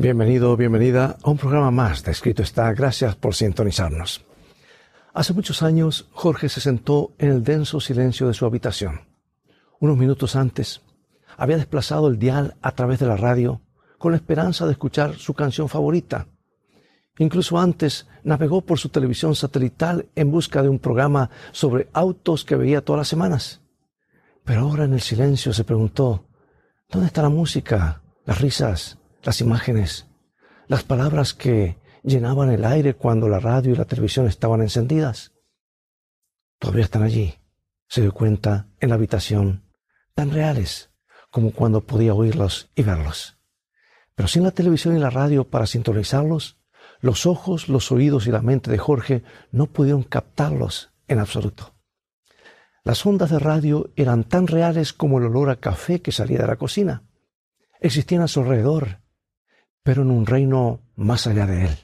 Bienvenido, 0.00 0.56
bienvenida 0.56 1.18
a 1.22 1.28
un 1.28 1.36
programa 1.36 1.70
más 1.70 2.02
de 2.02 2.12
Escrito 2.12 2.42
está. 2.42 2.72
Gracias 2.72 3.16
por 3.16 3.34
sintonizarnos. 3.34 4.24
Hace 5.12 5.34
muchos 5.34 5.62
años, 5.62 6.08
Jorge 6.12 6.48
se 6.48 6.62
sentó 6.62 7.12
en 7.18 7.28
el 7.28 7.44
denso 7.44 7.80
silencio 7.80 8.26
de 8.26 8.32
su 8.32 8.46
habitación. 8.46 9.02
Unos 9.78 9.98
minutos 9.98 10.36
antes, 10.36 10.80
había 11.36 11.58
desplazado 11.58 12.08
el 12.08 12.18
dial 12.18 12.56
a 12.62 12.72
través 12.72 12.98
de 12.98 13.08
la 13.08 13.18
radio 13.18 13.60
con 13.98 14.12
la 14.12 14.16
esperanza 14.16 14.64
de 14.64 14.72
escuchar 14.72 15.16
su 15.16 15.34
canción 15.34 15.68
favorita. 15.68 16.28
Incluso 17.18 17.58
antes, 17.58 18.06
navegó 18.24 18.62
por 18.62 18.78
su 18.78 18.88
televisión 18.88 19.34
satelital 19.34 20.06
en 20.14 20.30
busca 20.30 20.62
de 20.62 20.70
un 20.70 20.78
programa 20.78 21.28
sobre 21.52 21.90
autos 21.92 22.46
que 22.46 22.56
veía 22.56 22.82
todas 22.82 23.00
las 23.00 23.08
semanas. 23.08 23.60
Pero 24.46 24.60
ahora 24.60 24.84
en 24.84 24.94
el 24.94 25.02
silencio 25.02 25.52
se 25.52 25.64
preguntó, 25.64 26.24
¿dónde 26.88 27.08
está 27.08 27.20
la 27.20 27.28
música, 27.28 28.00
las 28.24 28.40
risas, 28.40 28.96
las 29.22 29.40
imágenes, 29.40 30.06
las 30.68 30.82
palabras 30.82 31.34
que 31.34 31.78
llenaban 32.02 32.50
el 32.50 32.64
aire 32.64 32.94
cuando 32.94 33.28
la 33.28 33.40
radio 33.40 33.72
y 33.72 33.76
la 33.76 33.84
televisión 33.84 34.26
estaban 34.26 34.62
encendidas. 34.62 35.32
Todavía 36.58 36.84
están 36.84 37.02
allí, 37.02 37.34
se 37.88 38.02
dio 38.02 38.12
cuenta, 38.12 38.68
en 38.80 38.90
la 38.90 38.94
habitación, 38.94 39.64
tan 40.14 40.30
reales 40.30 40.90
como 41.30 41.52
cuando 41.52 41.82
podía 41.82 42.14
oírlos 42.14 42.70
y 42.74 42.82
verlos. 42.82 43.38
Pero 44.14 44.28
sin 44.28 44.42
la 44.42 44.50
televisión 44.50 44.96
y 44.96 45.00
la 45.00 45.10
radio 45.10 45.44
para 45.44 45.66
sintonizarlos, 45.66 46.58
los 47.00 47.24
ojos, 47.26 47.68
los 47.68 47.90
oídos 47.92 48.26
y 48.26 48.30
la 48.30 48.42
mente 48.42 48.70
de 48.70 48.78
Jorge 48.78 49.22
no 49.52 49.66
pudieron 49.66 50.02
captarlos 50.02 50.92
en 51.08 51.18
absoluto. 51.18 51.74
Las 52.84 53.04
ondas 53.04 53.30
de 53.30 53.38
radio 53.38 53.90
eran 53.96 54.24
tan 54.24 54.46
reales 54.46 54.92
como 54.92 55.18
el 55.18 55.26
olor 55.26 55.50
a 55.50 55.56
café 55.56 56.00
que 56.02 56.12
salía 56.12 56.38
de 56.38 56.46
la 56.46 56.56
cocina. 56.56 57.04
Existían 57.80 58.22
a 58.22 58.28
su 58.28 58.40
alrededor, 58.40 59.00
pero 59.82 60.02
en 60.02 60.10
un 60.10 60.26
reino 60.26 60.80
más 60.96 61.26
allá 61.26 61.46
de 61.46 61.66
él. 61.66 61.78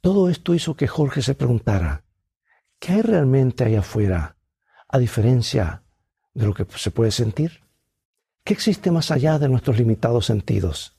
Todo 0.00 0.28
esto 0.28 0.54
hizo 0.54 0.76
que 0.76 0.86
Jorge 0.86 1.22
se 1.22 1.34
preguntara, 1.34 2.04
¿qué 2.78 2.92
hay 2.92 3.02
realmente 3.02 3.64
ahí 3.64 3.74
afuera, 3.74 4.36
a 4.88 4.98
diferencia 4.98 5.82
de 6.34 6.46
lo 6.46 6.54
que 6.54 6.66
se 6.76 6.90
puede 6.90 7.10
sentir? 7.10 7.64
¿Qué 8.44 8.54
existe 8.54 8.90
más 8.90 9.10
allá 9.10 9.38
de 9.38 9.48
nuestros 9.48 9.76
limitados 9.76 10.26
sentidos? 10.26 10.96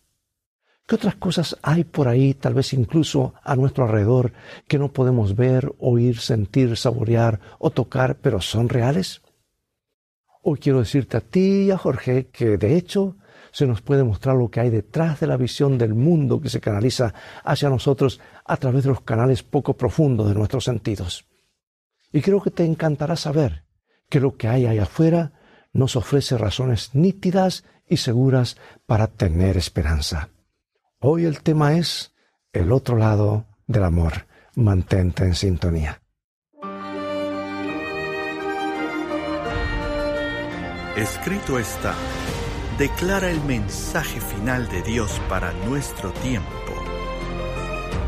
¿Qué 0.86 0.96
otras 0.96 1.16
cosas 1.16 1.56
hay 1.62 1.84
por 1.84 2.08
ahí, 2.08 2.34
tal 2.34 2.56
vez 2.56 2.74
incluso 2.74 3.36
a 3.44 3.56
nuestro 3.56 3.86
alrededor, 3.86 4.34
que 4.68 4.80
no 4.80 4.92
podemos 4.92 5.36
ver, 5.36 5.72
oír, 5.78 6.20
sentir, 6.20 6.76
saborear 6.78 7.40
o 7.60 7.70
tocar, 7.70 8.18
pero 8.18 8.42
son 8.42 8.70
reales? 8.70 9.22
Hoy 10.42 10.58
quiero 10.58 10.80
decirte 10.80 11.18
a 11.18 11.22
ti 11.22 11.66
y 11.66 11.72
a 11.72 11.78
Jorge 11.78 12.30
que 12.30 12.58
de 12.58 12.76
hecho 12.76 13.18
se 13.52 13.66
nos 13.66 13.82
puede 13.82 14.04
mostrar 14.04 14.36
lo 14.36 14.50
que 14.50 14.60
hay 14.60 14.70
detrás 14.70 15.20
de 15.20 15.28
la 15.28 15.38
visión 15.38 15.78
del 15.78 15.94
mundo 15.94 16.42
que 16.42 16.50
se 16.50 16.60
canaliza 16.60 17.14
hacia 17.44 17.70
nosotros 17.70 18.20
a 18.46 18.58
través 18.58 18.84
de 18.84 18.90
los 18.90 19.02
canales 19.02 19.44
poco 19.44 19.76
profundos 19.76 20.28
de 20.28 20.36
nuestros 20.36 20.64
sentidos. 20.64 21.26
Y 22.12 22.22
creo 22.22 22.42
que 22.42 22.52
te 22.52 22.66
encantará 22.66 23.16
saber 23.16 23.64
que 24.10 24.20
lo 24.20 24.36
que 24.36 24.48
hay 24.48 24.66
ahí 24.66 24.80
afuera 24.80 25.34
nos 25.74 25.96
ofrece 25.96 26.38
razones 26.38 26.96
nítidas 26.96 27.64
y 27.88 27.98
seguras 27.98 28.58
para 28.86 29.08
tener 29.08 29.58
esperanza. 29.58 30.30
Hoy 31.00 31.26
el 31.26 31.42
tema 31.42 31.78
es 31.78 32.14
el 32.52 32.72
otro 32.72 32.98
lado 32.98 33.46
del 33.68 33.84
amor. 33.84 34.28
Mantente 34.56 35.24
en 35.24 35.36
sintonía. 35.36 36.02
Escrito 40.98 41.58
está 41.58 41.96
declara 42.80 43.30
el 43.30 43.44
mensaje 43.44 44.22
final 44.22 44.70
de 44.70 44.82
Dios 44.82 45.12
para 45.28 45.52
nuestro 45.68 46.12
tiempo, 46.14 46.48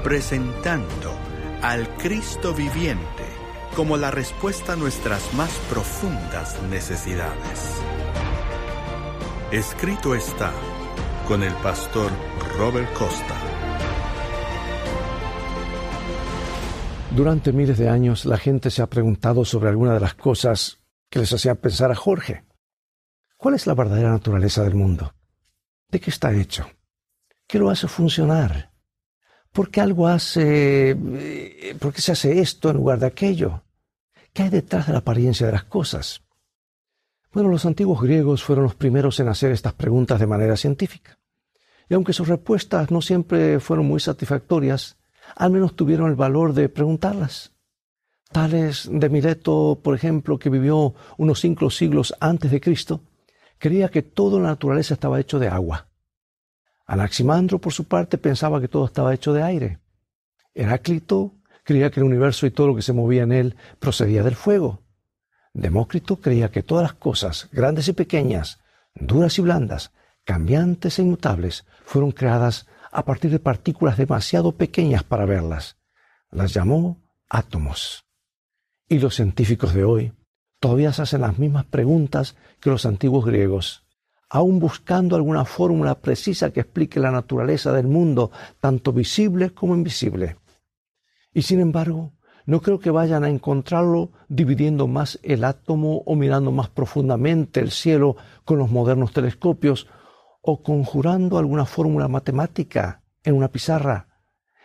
presentando 0.01 1.13
al 1.61 1.89
Cristo 1.97 2.53
viviente 2.53 3.25
como 3.75 3.97
la 3.97 4.11
respuesta 4.11 4.73
a 4.73 4.75
nuestras 4.77 5.33
más 5.33 5.51
profundas 5.69 6.57
necesidades. 6.69 7.81
Escrito 9.51 10.15
está 10.15 10.53
con 11.27 11.43
el 11.43 11.53
pastor 11.55 12.09
Robert 12.57 12.93
Costa. 12.93 13.35
Durante 17.13 17.51
miles 17.51 17.77
de 17.77 17.89
años 17.89 18.23
la 18.23 18.37
gente 18.37 18.71
se 18.71 18.81
ha 18.81 18.87
preguntado 18.87 19.43
sobre 19.43 19.67
alguna 19.67 19.93
de 19.93 19.99
las 19.99 20.15
cosas 20.15 20.79
que 21.09 21.19
les 21.19 21.33
hacían 21.33 21.57
pensar 21.57 21.91
a 21.91 21.95
Jorge. 21.95 22.45
¿Cuál 23.41 23.55
es 23.55 23.65
la 23.65 23.73
verdadera 23.73 24.11
naturaleza 24.11 24.63
del 24.63 24.75
mundo? 24.75 25.15
¿De 25.89 25.99
qué 25.99 26.11
está 26.11 26.31
hecho? 26.31 26.69
¿Qué 27.47 27.57
lo 27.57 27.71
hace 27.71 27.87
funcionar? 27.87 28.71
¿Por 29.51 29.71
qué 29.71 29.81
algo 29.81 30.07
hace... 30.07 30.91
Eh, 30.91 31.75
¿Por 31.79 31.91
qué 31.91 32.03
se 32.03 32.11
hace 32.11 32.39
esto 32.39 32.69
en 32.69 32.77
lugar 32.77 32.99
de 32.99 33.07
aquello? 33.07 33.63
¿Qué 34.31 34.43
hay 34.43 34.49
detrás 34.49 34.85
de 34.85 34.93
la 34.93 34.99
apariencia 34.99 35.47
de 35.47 35.53
las 35.53 35.63
cosas? 35.63 36.21
Bueno, 37.33 37.49
los 37.49 37.65
antiguos 37.65 37.99
griegos 38.03 38.43
fueron 38.43 38.65
los 38.65 38.75
primeros 38.75 39.19
en 39.19 39.27
hacer 39.27 39.51
estas 39.51 39.73
preguntas 39.73 40.19
de 40.19 40.27
manera 40.27 40.55
científica. 40.55 41.17
Y 41.89 41.95
aunque 41.95 42.13
sus 42.13 42.27
respuestas 42.27 42.91
no 42.91 43.01
siempre 43.01 43.59
fueron 43.59 43.87
muy 43.87 43.99
satisfactorias, 43.99 44.99
al 45.35 45.49
menos 45.49 45.75
tuvieron 45.75 46.11
el 46.11 46.15
valor 46.15 46.53
de 46.53 46.69
preguntarlas. 46.69 47.53
Tales 48.31 48.87
de 48.91 49.09
Mileto, 49.09 49.79
por 49.83 49.95
ejemplo, 49.95 50.37
que 50.37 50.51
vivió 50.51 50.93
unos 51.17 51.39
cinco 51.39 51.71
siglos 51.71 52.13
antes 52.19 52.51
de 52.51 52.61
Cristo, 52.61 53.01
creía 53.61 53.89
que 53.89 54.01
toda 54.01 54.39
la 54.39 54.49
naturaleza 54.49 54.95
estaba 54.95 55.19
hecho 55.19 55.37
de 55.37 55.47
agua. 55.47 55.87
Anaximandro, 56.87 57.59
por 57.59 57.71
su 57.71 57.85
parte, 57.85 58.17
pensaba 58.17 58.59
que 58.59 58.67
todo 58.67 58.85
estaba 58.85 59.13
hecho 59.13 59.33
de 59.33 59.43
aire. 59.43 59.79
Heráclito 60.55 61.35
creía 61.63 61.91
que 61.91 61.99
el 61.99 62.07
universo 62.07 62.47
y 62.47 62.51
todo 62.51 62.67
lo 62.67 62.75
que 62.75 62.81
se 62.81 62.91
movía 62.91 63.21
en 63.21 63.31
él 63.31 63.55
procedía 63.79 64.23
del 64.23 64.35
fuego. 64.35 64.81
Demócrito 65.53 66.19
creía 66.19 66.49
que 66.49 66.63
todas 66.63 66.81
las 66.81 66.93
cosas, 66.93 67.49
grandes 67.51 67.87
y 67.87 67.93
pequeñas, 67.93 68.59
duras 68.95 69.37
y 69.37 69.43
blandas, 69.43 69.91
cambiantes 70.25 70.97
e 70.97 71.03
inmutables, 71.03 71.63
fueron 71.85 72.11
creadas 72.11 72.65
a 72.91 73.05
partir 73.05 73.29
de 73.29 73.39
partículas 73.39 73.95
demasiado 73.95 74.53
pequeñas 74.53 75.03
para 75.03 75.25
verlas. 75.25 75.77
Las 76.31 76.51
llamó 76.51 76.97
átomos. 77.29 78.05
Y 78.89 78.97
los 78.97 79.15
científicos 79.15 79.75
de 79.75 79.83
hoy 79.83 80.13
todavía 80.61 80.93
se 80.93 81.01
hacen 81.01 81.21
las 81.21 81.39
mismas 81.39 81.65
preguntas 81.65 82.35
que 82.61 82.69
los 82.69 82.85
antiguos 82.85 83.25
griegos, 83.25 83.83
aún 84.29 84.59
buscando 84.59 85.15
alguna 85.15 85.43
fórmula 85.43 85.95
precisa 85.95 86.51
que 86.51 86.61
explique 86.61 86.99
la 86.99 87.11
naturaleza 87.11 87.73
del 87.73 87.87
mundo, 87.87 88.31
tanto 88.61 88.93
visible 88.93 89.49
como 89.49 89.75
invisible. 89.75 90.37
Y 91.33 91.41
sin 91.41 91.59
embargo, 91.59 92.13
no 92.45 92.61
creo 92.61 92.79
que 92.79 92.91
vayan 92.91 93.23
a 93.23 93.29
encontrarlo 93.29 94.11
dividiendo 94.29 94.85
más 94.87 95.19
el 95.23 95.43
átomo 95.43 96.03
o 96.05 96.15
mirando 96.15 96.51
más 96.51 96.69
profundamente 96.69 97.59
el 97.59 97.71
cielo 97.71 98.15
con 98.45 98.59
los 98.59 98.69
modernos 98.69 99.13
telescopios 99.13 99.87
o 100.41 100.61
conjurando 100.61 101.39
alguna 101.39 101.65
fórmula 101.65 102.07
matemática 102.07 103.01
en 103.23 103.35
una 103.35 103.47
pizarra, 103.47 104.07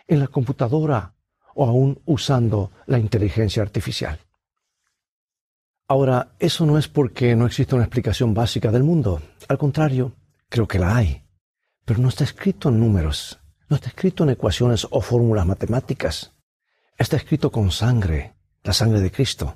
en 0.07 0.19
la 0.19 0.27
computadora 0.27 1.15
o 1.55 1.65
aún 1.65 1.99
usando 2.05 2.71
la 2.85 2.99
inteligencia 2.99 3.63
artificial. 3.63 4.19
Ahora, 5.89 6.35
eso 6.39 6.65
no 6.65 6.77
es 6.77 6.89
porque 6.89 7.33
no 7.35 7.45
existe 7.45 7.73
una 7.73 7.85
explicación 7.85 8.33
básica 8.33 8.71
del 8.71 8.83
mundo. 8.83 9.21
Al 9.47 9.57
contrario, 9.57 10.13
creo 10.49 10.67
que 10.67 10.79
la 10.79 10.97
hay. 10.97 11.23
Pero 11.85 12.01
no 12.01 12.09
está 12.09 12.25
escrito 12.25 12.67
en 12.67 12.79
números, 12.81 13.39
no 13.69 13.77
está 13.77 13.87
escrito 13.87 14.25
en 14.25 14.31
ecuaciones 14.31 14.85
o 14.91 14.99
fórmulas 14.99 15.45
matemáticas. 15.45 16.33
Está 16.97 17.15
escrito 17.15 17.51
con 17.51 17.71
sangre, 17.71 18.33
la 18.63 18.73
sangre 18.73 18.99
de 18.99 19.11
Cristo. 19.11 19.55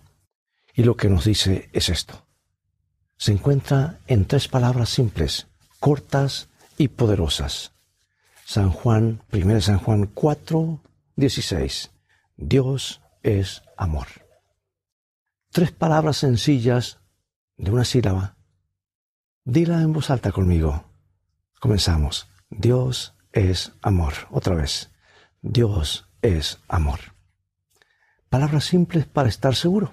Y 0.74 0.84
lo 0.84 0.96
que 0.96 1.10
nos 1.10 1.26
dice 1.26 1.70
es 1.74 1.90
esto. 1.90 2.26
Se 3.18 3.34
encuentra 3.34 4.00
en 4.08 4.24
tres 4.24 4.48
palabras 4.48 4.88
simples, 4.88 5.48
cortas 5.82 6.48
y 6.78 6.88
poderosas. 6.88 7.74
San 8.46 8.72
Juan, 8.72 9.22
1 9.34 9.60
San 9.60 9.80
Juan 9.80 10.08
4, 10.08 10.80
16. 11.18 11.92
Dios 12.38 13.02
es 13.22 13.64
amor 13.76 14.21
tres 15.52 15.72
palabras 15.72 16.18
sencillas 16.18 17.00
de 17.58 17.72
una 17.72 17.86
sílaba. 17.86 18.36
Dila 19.44 19.82
en 19.82 19.94
voz 19.94 20.10
alta 20.10 20.32
conmigo. 20.32 20.86
Comenzamos. 21.60 22.28
Dios 22.50 23.14
es 23.32 23.74
amor. 23.82 24.14
Otra 24.32 24.56
vez. 24.56 24.92
Dios 25.42 26.08
es 26.22 26.60
amor. 26.68 27.00
Palabras 28.30 28.66
simples 28.66 29.06
para 29.06 29.30
estar 29.30 29.56
seguro. 29.56 29.92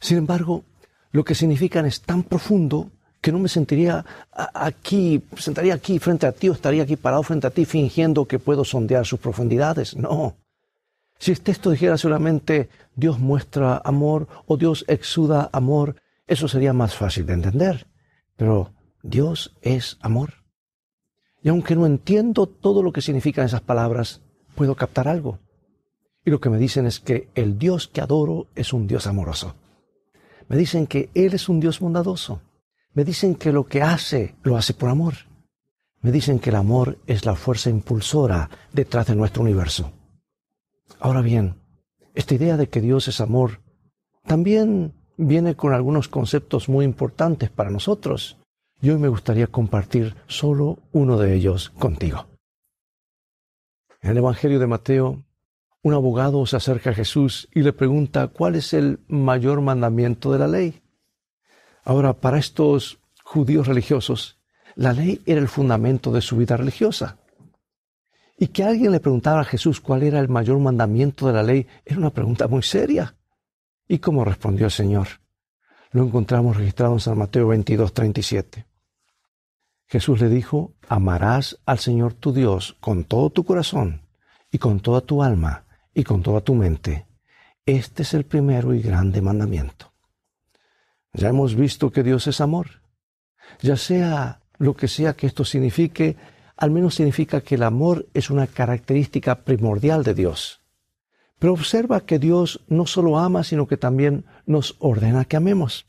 Sin 0.00 0.18
embargo, 0.18 0.64
lo 1.12 1.24
que 1.24 1.34
significan 1.34 1.86
es 1.86 2.02
tan 2.02 2.22
profundo 2.22 2.90
que 3.20 3.32
no 3.32 3.38
me 3.38 3.48
sentiría 3.48 4.04
aquí, 4.32 5.22
sentaría 5.36 5.74
aquí 5.74 5.98
frente 5.98 6.26
a 6.26 6.32
ti 6.32 6.48
o 6.48 6.52
estaría 6.52 6.82
aquí 6.82 6.96
parado 6.96 7.22
frente 7.22 7.46
a 7.46 7.50
ti 7.50 7.64
fingiendo 7.64 8.26
que 8.26 8.40
puedo 8.40 8.64
sondear 8.64 9.06
sus 9.06 9.20
profundidades. 9.20 9.96
No. 9.96 10.36
Si 11.22 11.30
el 11.30 11.40
texto 11.40 11.70
dijera 11.70 11.96
solamente 11.98 12.68
Dios 12.96 13.20
muestra 13.20 13.80
amor 13.84 14.26
o 14.44 14.56
Dios 14.56 14.84
exuda 14.88 15.50
amor, 15.52 16.02
eso 16.26 16.48
sería 16.48 16.72
más 16.72 16.96
fácil 16.96 17.26
de 17.26 17.34
entender. 17.34 17.86
Pero 18.34 18.72
Dios 19.04 19.54
es 19.62 19.98
amor. 20.00 20.42
Y 21.40 21.48
aunque 21.48 21.76
no 21.76 21.86
entiendo 21.86 22.48
todo 22.48 22.82
lo 22.82 22.92
que 22.92 23.02
significan 23.02 23.44
esas 23.44 23.60
palabras, 23.60 24.20
puedo 24.56 24.74
captar 24.74 25.06
algo. 25.06 25.38
Y 26.24 26.32
lo 26.32 26.40
que 26.40 26.50
me 26.50 26.58
dicen 26.58 26.86
es 26.86 26.98
que 26.98 27.28
el 27.36 27.56
Dios 27.56 27.86
que 27.86 28.00
adoro 28.00 28.48
es 28.56 28.72
un 28.72 28.88
Dios 28.88 29.06
amoroso. 29.06 29.54
Me 30.48 30.56
dicen 30.56 30.88
que 30.88 31.08
Él 31.14 31.34
es 31.34 31.48
un 31.48 31.60
Dios 31.60 31.78
bondadoso. 31.78 32.42
Me 32.94 33.04
dicen 33.04 33.36
que 33.36 33.52
lo 33.52 33.64
que 33.66 33.80
hace 33.80 34.34
lo 34.42 34.56
hace 34.56 34.74
por 34.74 34.88
amor. 34.88 35.14
Me 36.00 36.10
dicen 36.10 36.40
que 36.40 36.50
el 36.50 36.56
amor 36.56 36.98
es 37.06 37.24
la 37.24 37.36
fuerza 37.36 37.70
impulsora 37.70 38.50
detrás 38.72 39.06
de 39.06 39.14
nuestro 39.14 39.44
universo. 39.44 39.92
Ahora 41.04 41.20
bien, 41.20 41.56
esta 42.14 42.36
idea 42.36 42.56
de 42.56 42.68
que 42.68 42.80
Dios 42.80 43.08
es 43.08 43.20
amor 43.20 43.60
también 44.24 44.94
viene 45.16 45.56
con 45.56 45.72
algunos 45.72 46.06
conceptos 46.06 46.68
muy 46.68 46.84
importantes 46.84 47.50
para 47.50 47.70
nosotros. 47.70 48.38
Y 48.80 48.90
hoy 48.90 48.98
me 48.98 49.08
gustaría 49.08 49.48
compartir 49.48 50.14
solo 50.28 50.78
uno 50.92 51.18
de 51.18 51.34
ellos 51.34 51.70
contigo. 51.70 52.28
En 54.00 54.12
el 54.12 54.18
Evangelio 54.18 54.60
de 54.60 54.68
Mateo, 54.68 55.24
un 55.82 55.92
abogado 55.92 56.46
se 56.46 56.54
acerca 56.54 56.90
a 56.90 56.94
Jesús 56.94 57.48
y 57.52 57.62
le 57.62 57.72
pregunta 57.72 58.28
cuál 58.28 58.54
es 58.54 58.72
el 58.72 59.00
mayor 59.08 59.60
mandamiento 59.60 60.30
de 60.30 60.38
la 60.38 60.46
ley. 60.46 60.82
Ahora, 61.82 62.12
para 62.12 62.38
estos 62.38 63.00
judíos 63.24 63.66
religiosos, 63.66 64.38
la 64.76 64.92
ley 64.92 65.20
era 65.26 65.40
el 65.40 65.48
fundamento 65.48 66.12
de 66.12 66.20
su 66.20 66.36
vida 66.36 66.56
religiosa. 66.56 67.18
Y 68.38 68.48
que 68.48 68.64
alguien 68.64 68.92
le 68.92 69.00
preguntara 69.00 69.40
a 69.40 69.44
Jesús 69.44 69.80
cuál 69.80 70.02
era 70.02 70.18
el 70.18 70.28
mayor 70.28 70.58
mandamiento 70.58 71.26
de 71.26 71.32
la 71.32 71.42
ley 71.42 71.66
era 71.84 71.98
una 71.98 72.10
pregunta 72.10 72.48
muy 72.48 72.62
seria. 72.62 73.14
¿Y 73.86 73.98
cómo 73.98 74.24
respondió 74.24 74.66
el 74.66 74.72
Señor? 74.72 75.08
Lo 75.90 76.02
encontramos 76.02 76.56
registrado 76.56 76.94
en 76.94 77.00
San 77.00 77.18
Mateo 77.18 77.48
22, 77.48 77.92
37. 77.92 78.66
Jesús 79.86 80.20
le 80.20 80.30
dijo, 80.30 80.72
amarás 80.88 81.58
al 81.66 81.78
Señor 81.78 82.14
tu 82.14 82.32
Dios 82.32 82.76
con 82.80 83.04
todo 83.04 83.28
tu 83.28 83.44
corazón 83.44 84.00
y 84.50 84.58
con 84.58 84.80
toda 84.80 85.02
tu 85.02 85.22
alma 85.22 85.66
y 85.92 86.04
con 86.04 86.22
toda 86.22 86.40
tu 86.40 86.54
mente. 86.54 87.06
Este 87.66 88.02
es 88.02 88.14
el 88.14 88.24
primero 88.24 88.72
y 88.72 88.80
grande 88.80 89.20
mandamiento. 89.20 89.92
Ya 91.12 91.28
hemos 91.28 91.54
visto 91.54 91.92
que 91.92 92.02
Dios 92.02 92.26
es 92.26 92.40
amor. 92.40 92.82
Ya 93.60 93.76
sea 93.76 94.40
lo 94.58 94.74
que 94.74 94.88
sea 94.88 95.12
que 95.14 95.26
esto 95.26 95.44
signifique, 95.44 96.16
al 96.62 96.70
menos 96.70 96.94
significa 96.94 97.40
que 97.40 97.56
el 97.56 97.64
amor 97.64 98.06
es 98.14 98.30
una 98.30 98.46
característica 98.46 99.40
primordial 99.40 100.04
de 100.04 100.14
Dios. 100.14 100.60
Pero 101.40 101.54
observa 101.54 102.02
que 102.02 102.20
Dios 102.20 102.60
no 102.68 102.86
solo 102.86 103.18
ama, 103.18 103.42
sino 103.42 103.66
que 103.66 103.76
también 103.76 104.26
nos 104.46 104.76
ordena 104.78 105.24
que 105.24 105.36
amemos. 105.36 105.86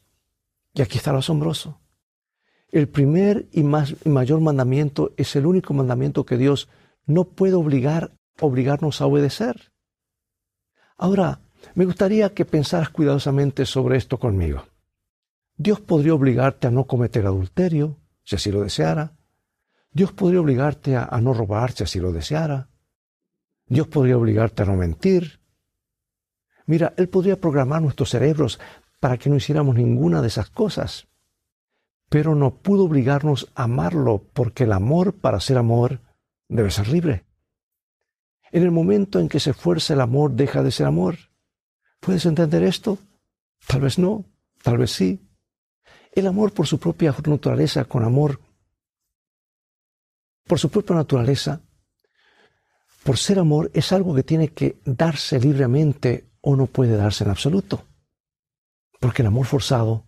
Y 0.74 0.82
aquí 0.82 0.98
está 0.98 1.12
lo 1.12 1.20
asombroso. 1.20 1.80
El 2.72 2.90
primer 2.90 3.46
y, 3.52 3.62
más, 3.62 3.94
y 4.04 4.10
mayor 4.10 4.42
mandamiento 4.42 5.14
es 5.16 5.36
el 5.36 5.46
único 5.46 5.76
mandamiento 5.76 6.26
que 6.26 6.38
Dios 6.38 6.70
no 7.06 7.26
puede 7.26 7.54
obligar, 7.54 8.14
obligarnos 8.42 9.00
a 9.00 9.06
obedecer. 9.06 9.72
Ahora, 10.98 11.42
me 11.76 11.86
gustaría 11.86 12.34
que 12.34 12.46
pensaras 12.46 12.90
cuidadosamente 12.90 13.68
sobre 13.68 13.98
esto 13.98 14.18
conmigo. 14.18 14.66
Dios 15.56 15.80
podría 15.82 16.16
obligarte 16.16 16.66
a 16.66 16.72
no 16.72 16.86
cometer 16.86 17.28
adulterio, 17.28 18.00
si 18.24 18.38
así 18.38 18.52
lo 18.52 18.62
deseara. 18.62 19.14
Dios 19.94 20.12
podría 20.12 20.42
obligarte 20.42 20.96
a, 20.96 21.20
no 21.22 21.34
robar, 21.34 21.72
si 21.72 22.00
lo 22.00 22.12
deseara. 22.12 22.68
Dios 23.68 23.88
podría 23.88 24.18
obligarte 24.18 24.64
a 24.64 24.66
no 24.66 24.76
mentir. 24.76 25.40
Mira, 26.66 26.94
Él 26.98 27.10
podría 27.10 27.40
programar 27.40 27.82
nuestros 27.82 28.10
cerebros 28.10 28.60
para 29.00 29.18
que 29.18 29.30
no 29.30 29.36
hiciéramos 29.36 29.76
ninguna 29.76 30.22
de 30.22 30.28
esas 30.28 30.50
cosas. 30.50 31.08
Pero 32.10 32.34
no 32.34 32.56
pudo 32.56 32.86
obligarnos 32.86 33.52
a 33.54 33.64
amarlo 33.64 34.24
porque 34.34 34.64
el 34.64 34.72
amor 34.72 35.14
para 35.14 35.40
ser 35.40 35.58
amor 35.58 36.02
debe 36.50 36.72
ser 36.72 36.88
libre. 36.88 37.26
En 38.52 38.64
el 38.64 38.72
momento 38.72 39.20
en 39.20 39.30
que 39.30 39.40
se 39.40 39.54
fuerza 39.54 39.94
el 39.94 40.02
amor 40.02 40.32
deja 40.32 40.64
de 40.64 40.72
ser 40.72 40.88
amor. 40.88 41.18
¿Puedes 42.00 42.26
entender 42.26 42.64
esto? 42.64 42.98
Tal 43.68 43.82
vez 43.82 44.00
no, 44.00 44.26
tal 44.62 44.78
vez 44.78 44.92
sí. 44.92 45.20
El 46.12 46.28
amor 46.28 46.52
por 46.52 46.68
su 46.68 46.80
propia 46.80 47.16
naturaleza, 47.26 47.86
con 47.86 48.04
amor, 48.04 48.40
por 50.46 50.60
su 50.60 50.70
propia 50.70 50.96
naturaleza, 50.96 51.62
por 53.04 53.18
ser 53.18 53.40
amor, 53.40 53.70
es 53.74 53.92
algo 53.92 54.16
que 54.16 54.24
tiene 54.24 54.50
que 54.50 54.80
darse 54.86 55.40
libremente 55.40 56.30
o 56.42 56.56
no 56.56 56.68
puede 56.68 56.96
darse 56.96 57.26
en 57.26 57.32
absoluto. 57.32 57.86
Porque 59.00 59.22
el 59.22 59.28
amor 59.28 59.46
forzado 59.46 60.08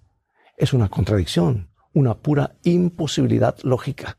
es 0.57 0.71
una 0.71 0.87
contradicción, 0.87 1.69
una 1.93 2.15
pura 2.15 2.55
imposibilidad 2.63 3.57
lógica. 3.63 4.17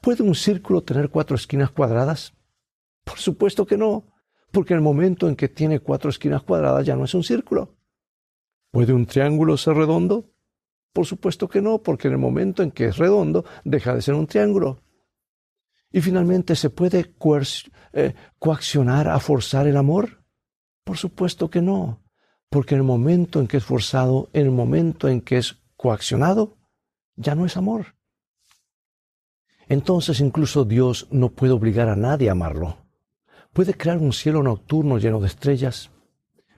¿Puede 0.00 0.22
un 0.22 0.34
círculo 0.34 0.82
tener 0.82 1.10
cuatro 1.10 1.36
esquinas 1.36 1.70
cuadradas? 1.70 2.32
Por 3.04 3.18
supuesto 3.18 3.66
que 3.66 3.76
no, 3.76 4.04
porque 4.50 4.72
en 4.72 4.78
el 4.78 4.84
momento 4.84 5.28
en 5.28 5.36
que 5.36 5.48
tiene 5.48 5.78
cuatro 5.78 6.10
esquinas 6.10 6.42
cuadradas 6.42 6.84
ya 6.84 6.96
no 6.96 7.04
es 7.04 7.14
un 7.14 7.22
círculo. 7.22 7.76
¿Puede 8.72 8.92
un 8.92 9.06
triángulo 9.06 9.56
ser 9.56 9.74
redondo? 9.74 10.32
Por 10.92 11.06
supuesto 11.06 11.48
que 11.48 11.62
no, 11.62 11.78
porque 11.78 12.08
en 12.08 12.14
el 12.14 12.18
momento 12.18 12.62
en 12.62 12.72
que 12.72 12.86
es 12.86 12.96
redondo 12.96 13.44
deja 13.64 13.94
de 13.94 14.02
ser 14.02 14.14
un 14.14 14.26
triángulo. 14.26 14.82
Y 15.92 16.00
finalmente, 16.00 16.54
¿se 16.54 16.70
puede 16.70 17.14
eh, 17.92 18.14
coaccionar 18.38 19.08
a 19.08 19.18
forzar 19.18 19.66
el 19.66 19.76
amor? 19.76 20.24
Por 20.84 20.96
supuesto 20.96 21.50
que 21.50 21.60
no, 21.60 22.02
porque 22.48 22.74
en 22.74 22.80
el 22.80 22.86
momento 22.86 23.40
en 23.40 23.48
que 23.48 23.56
es 23.56 23.64
forzado, 23.64 24.30
en 24.32 24.46
el 24.46 24.52
momento 24.52 25.08
en 25.08 25.20
que 25.20 25.38
es 25.38 25.58
coaccionado, 25.76 26.58
ya 27.16 27.34
no 27.34 27.44
es 27.44 27.56
amor. 27.56 27.94
Entonces 29.68 30.20
incluso 30.20 30.64
Dios 30.64 31.06
no 31.10 31.30
puede 31.30 31.52
obligar 31.52 31.88
a 31.88 31.96
nadie 31.96 32.28
a 32.28 32.32
amarlo. 32.32 32.78
Puede 33.52 33.74
crear 33.74 33.98
un 33.98 34.12
cielo 34.12 34.42
nocturno 34.42 34.98
lleno 34.98 35.20
de 35.20 35.26
estrellas, 35.26 35.90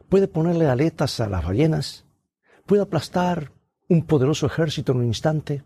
puede 0.09 0.29
ponerle 0.29 0.67
aletas 0.67 1.21
a 1.21 1.29
las 1.29 1.45
ballenas, 1.45 2.05
puede 2.67 2.83
aplastar 2.83 3.53
un 3.89 4.05
poderoso 4.05 4.47
ejército 4.47 4.93
en 4.93 4.99
un 4.99 5.07
instante. 5.07 5.63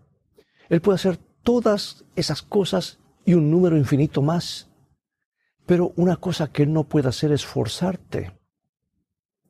Él 0.68 0.80
puede 0.80 0.96
hacer 0.96 1.18
todas 1.42 2.04
esas 2.16 2.42
cosas 2.42 2.98
y 3.26 3.34
un 3.34 3.50
número 3.50 3.76
infinito 3.76 4.22
más. 4.22 4.68
Pero 5.66 5.92
una 5.96 6.16
cosa 6.16 6.46
que 6.50 6.64
no 6.64 6.84
puede 6.84 7.08
hacer 7.08 7.32
es 7.32 7.44
forzarte. 7.44 8.32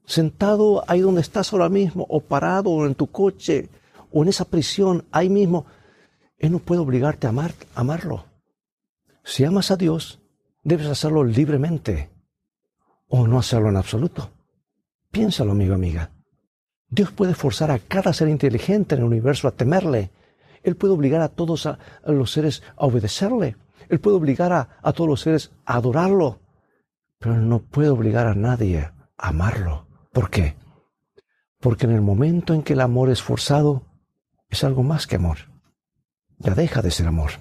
Sentado 0.06 0.82
ahí 0.88 1.00
donde 1.00 1.20
estás 1.20 1.52
ahora 1.52 1.69
mismo, 1.69 2.06
o 2.08 2.20
parado 2.20 2.87
en 2.87 2.94
tu 2.94 3.08
coche, 3.08 3.69
o 4.11 4.23
en 4.23 4.31
esa 4.31 4.46
prisión, 4.46 5.05
ahí 5.12 5.28
mismo, 5.28 5.67
Él 6.38 6.52
no 6.52 6.58
puede 6.58 6.81
obligarte 6.81 7.26
a 7.26 7.31
amar, 7.31 7.52
amarlo. 7.75 8.25
Si 9.23 9.44
amas 9.44 9.70
a 9.70 9.76
Dios, 9.76 10.20
debes 10.62 10.87
hacerlo 10.87 11.23
libremente, 11.23 12.09
o 13.09 13.26
no 13.26 13.38
hacerlo 13.38 13.68
en 13.68 13.76
absoluto. 13.76 14.30
Piénsalo, 15.11 15.52
amigo, 15.52 15.75
amiga. 15.75 16.12
Dios 16.88 17.11
puede 17.11 17.35
forzar 17.35 17.71
a 17.71 17.78
cada 17.78 18.12
ser 18.12 18.28
inteligente 18.28 18.95
en 18.95 19.00
el 19.00 19.06
universo 19.06 19.49
a 19.49 19.52
temerle. 19.52 20.11
Él 20.62 20.76
puede 20.76 20.95
obligar 20.95 21.21
a 21.21 21.28
todos 21.28 21.68
los 22.06 22.30
seres 22.30 22.62
a 22.76 22.87
obedecerle. 22.87 23.56
Él 23.88 24.00
puede 24.00 24.16
obligar 24.16 24.52
a, 24.52 24.78
a 24.83 24.93
todos 24.93 25.09
los 25.09 25.21
seres 25.21 25.52
a 25.64 25.76
adorarlo. 25.76 26.40
Pero 27.19 27.37
no 27.37 27.61
puede 27.61 27.88
obligar 27.88 28.26
a 28.26 28.35
nadie 28.35 28.81
a 28.81 29.28
amarlo. 29.28 29.87
¿Por 30.12 30.31
qué? 30.31 30.57
Porque 31.61 31.87
en 31.87 31.93
el 31.93 32.02
momento 32.02 32.55
en 32.55 32.62
que 32.62 32.75
el 32.75 32.81
amor 32.81 33.11
es 33.11 33.23
forzado, 33.23 33.83
es 34.49 34.64
algo 34.64 34.83
más 34.83 35.07
que 35.07 35.16
amor. 35.16 35.38
Ya 36.38 36.55
deja 36.55 36.83
de 36.83 36.90
ser 36.90 37.07
amor. 37.07 37.33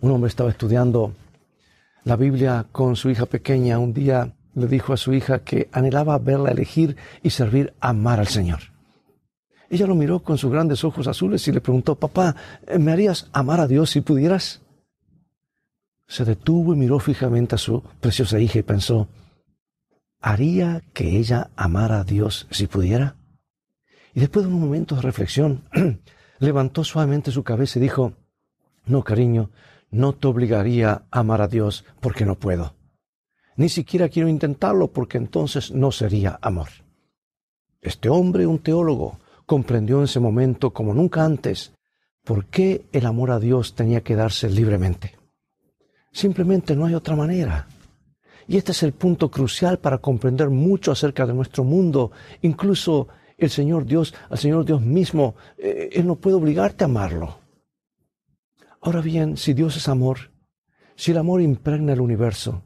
Un 0.00 0.10
hombre 0.10 0.28
estaba 0.28 0.50
estudiando 0.50 1.14
la 2.04 2.16
Biblia 2.16 2.66
con 2.70 2.96
su 2.96 3.10
hija 3.10 3.26
pequeña. 3.26 3.78
Un 3.78 3.94
día 3.94 4.34
le 4.54 4.66
dijo 4.66 4.92
a 4.92 4.96
su 4.96 5.12
hija 5.12 5.40
que 5.40 5.68
anhelaba 5.72 6.18
verla 6.18 6.50
elegir 6.50 6.96
y 7.22 7.30
servir 7.30 7.74
amar 7.80 8.20
al 8.20 8.28
Señor. 8.28 8.60
Ella 9.70 9.86
lo 9.86 9.94
miró 9.94 10.22
con 10.22 10.38
sus 10.38 10.52
grandes 10.52 10.84
ojos 10.84 11.08
azules 11.08 11.48
y 11.48 11.52
le 11.52 11.60
preguntó, 11.60 11.94
papá, 11.94 12.36
¿me 12.78 12.92
harías 12.92 13.28
amar 13.32 13.60
a 13.60 13.66
Dios 13.66 13.90
si 13.90 14.02
pudieras? 14.02 14.60
Se 16.06 16.24
detuvo 16.24 16.74
y 16.74 16.76
miró 16.76 16.98
fijamente 16.98 17.54
a 17.54 17.58
su 17.58 17.82
preciosa 18.00 18.38
hija 18.38 18.58
y 18.58 18.62
pensó, 18.62 19.08
¿haría 20.20 20.82
que 20.92 21.16
ella 21.18 21.50
amara 21.56 22.00
a 22.00 22.04
Dios 22.04 22.46
si 22.50 22.66
pudiera? 22.66 23.16
Y 24.14 24.20
después 24.20 24.46
de 24.46 24.52
un 24.52 24.60
momento 24.60 24.94
de 24.94 25.02
reflexión, 25.02 25.64
levantó 26.38 26.84
suavemente 26.84 27.30
su 27.30 27.42
cabeza 27.42 27.78
y 27.78 27.82
dijo, 27.82 28.12
no, 28.86 29.02
cariño, 29.02 29.50
no 29.90 30.12
te 30.12 30.26
obligaría 30.26 31.06
a 31.10 31.20
amar 31.20 31.40
a 31.40 31.48
Dios 31.48 31.84
porque 32.00 32.26
no 32.26 32.36
puedo. 32.36 32.74
Ni 33.56 33.68
siquiera 33.68 34.08
quiero 34.08 34.28
intentarlo 34.28 34.88
porque 34.88 35.18
entonces 35.18 35.72
no 35.72 35.92
sería 35.92 36.38
amor. 36.42 36.68
Este 37.80 38.08
hombre, 38.08 38.46
un 38.46 38.58
teólogo, 38.58 39.20
comprendió 39.46 39.98
en 39.98 40.04
ese 40.04 40.20
momento 40.20 40.72
como 40.72 40.94
nunca 40.94 41.24
antes 41.24 41.72
por 42.24 42.46
qué 42.46 42.86
el 42.92 43.06
amor 43.06 43.30
a 43.30 43.38
Dios 43.38 43.74
tenía 43.74 44.02
que 44.02 44.16
darse 44.16 44.48
libremente. 44.48 45.16
Simplemente 46.14 46.76
no 46.76 46.86
hay 46.86 46.94
otra 46.94 47.16
manera. 47.16 47.66
Y 48.46 48.56
este 48.56 48.70
es 48.70 48.84
el 48.84 48.92
punto 48.92 49.32
crucial 49.32 49.80
para 49.80 49.98
comprender 49.98 50.48
mucho 50.48 50.92
acerca 50.92 51.26
de 51.26 51.34
nuestro 51.34 51.64
mundo. 51.64 52.12
Incluso 52.42 53.08
el 53.36 53.50
Señor 53.50 53.84
Dios, 53.84 54.14
al 54.30 54.38
Señor 54.38 54.64
Dios 54.64 54.80
mismo, 54.80 55.34
eh, 55.58 55.90
Él 55.92 56.06
no 56.06 56.14
puede 56.14 56.36
obligarte 56.36 56.84
a 56.84 56.86
amarlo. 56.86 57.40
Ahora 58.80 59.00
bien, 59.00 59.36
si 59.36 59.54
Dios 59.54 59.76
es 59.76 59.88
amor, 59.88 60.30
si 60.94 61.10
el 61.10 61.18
amor 61.18 61.40
impregna 61.40 61.94
el 61.94 62.00
universo, 62.00 62.62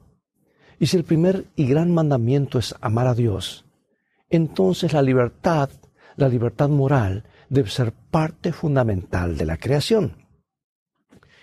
y 0.78 0.87
si 0.87 0.99
el 0.99 1.05
primer 1.05 1.47
y 1.57 1.67
gran 1.67 1.93
mandamiento 1.93 2.59
es 2.59 2.75
amar 2.83 3.07
a 3.07 3.14
Dios, 3.14 3.64
entonces 4.28 4.93
la 4.93 5.00
libertad, 5.00 5.71
la 6.17 6.28
libertad 6.28 6.69
moral, 6.69 7.25
debe 7.49 7.71
ser 7.71 7.93
parte 7.93 8.52
fundamental 8.52 9.38
de 9.38 9.47
la 9.47 9.57
creación. 9.57 10.26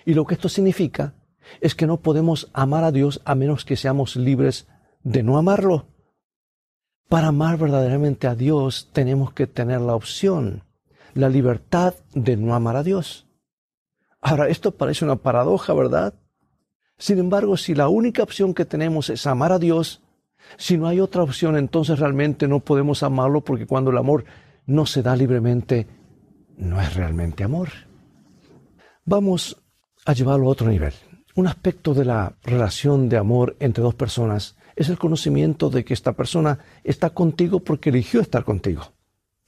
Y 0.05 0.13
lo 0.13 0.23
que 0.23 0.35
esto 0.35 0.49
significa 0.49 1.14
es 1.61 1.75
que 1.75 1.87
no 1.87 1.97
podemos 1.97 2.49
amar 2.53 2.83
a 2.83 2.91
Dios 2.91 3.21
a 3.25 3.35
menos 3.35 3.65
que 3.65 3.77
seamos 3.77 4.15
libres 4.15 4.67
de 5.03 5.23
no 5.23 5.37
amarlo. 5.37 5.87
Para 7.07 7.27
amar 7.27 7.57
verdaderamente 7.57 8.27
a 8.27 8.35
Dios 8.35 8.89
tenemos 8.91 9.33
que 9.33 9.47
tener 9.47 9.81
la 9.81 9.95
opción, 9.95 10.63
la 11.13 11.29
libertad 11.29 11.93
de 12.13 12.35
no 12.35 12.55
amar 12.55 12.75
a 12.75 12.83
Dios. 12.83 13.27
Ahora, 14.21 14.49
esto 14.49 14.71
parece 14.71 15.05
una 15.05 15.17
paradoja, 15.17 15.73
¿verdad? 15.73 16.15
Sin 16.97 17.19
embargo, 17.19 17.57
si 17.57 17.75
la 17.75 17.89
única 17.89 18.23
opción 18.23 18.53
que 18.53 18.65
tenemos 18.65 19.09
es 19.09 19.27
amar 19.27 19.51
a 19.51 19.59
Dios, 19.59 20.01
si 20.57 20.77
no 20.77 20.87
hay 20.87 20.99
otra 20.99 21.23
opción, 21.23 21.57
entonces 21.57 21.99
realmente 21.99 22.47
no 22.47 22.59
podemos 22.59 23.03
amarlo 23.03 23.41
porque 23.41 23.67
cuando 23.67 23.91
el 23.91 23.97
amor 23.97 24.25
no 24.65 24.85
se 24.85 25.03
da 25.03 25.15
libremente, 25.15 25.87
no 26.57 26.81
es 26.81 26.93
realmente 26.95 27.43
amor. 27.43 27.69
Vamos 29.03 29.61
a 30.05 30.13
llevarlo 30.13 30.47
a 30.47 30.51
otro 30.51 30.69
nivel. 30.69 30.93
Un 31.35 31.47
aspecto 31.47 31.93
de 31.93 32.05
la 32.05 32.37
relación 32.43 33.09
de 33.09 33.17
amor 33.17 33.57
entre 33.59 33.83
dos 33.83 33.93
personas 33.93 34.55
es 34.77 34.87
el 34.87 34.97
conocimiento 34.97 35.69
de 35.69 35.83
que 35.83 35.93
esta 35.93 36.13
persona 36.13 36.59
está 36.85 37.09
contigo 37.09 37.59
porque 37.59 37.89
eligió 37.89 38.21
estar 38.21 38.45
contigo. 38.45 38.93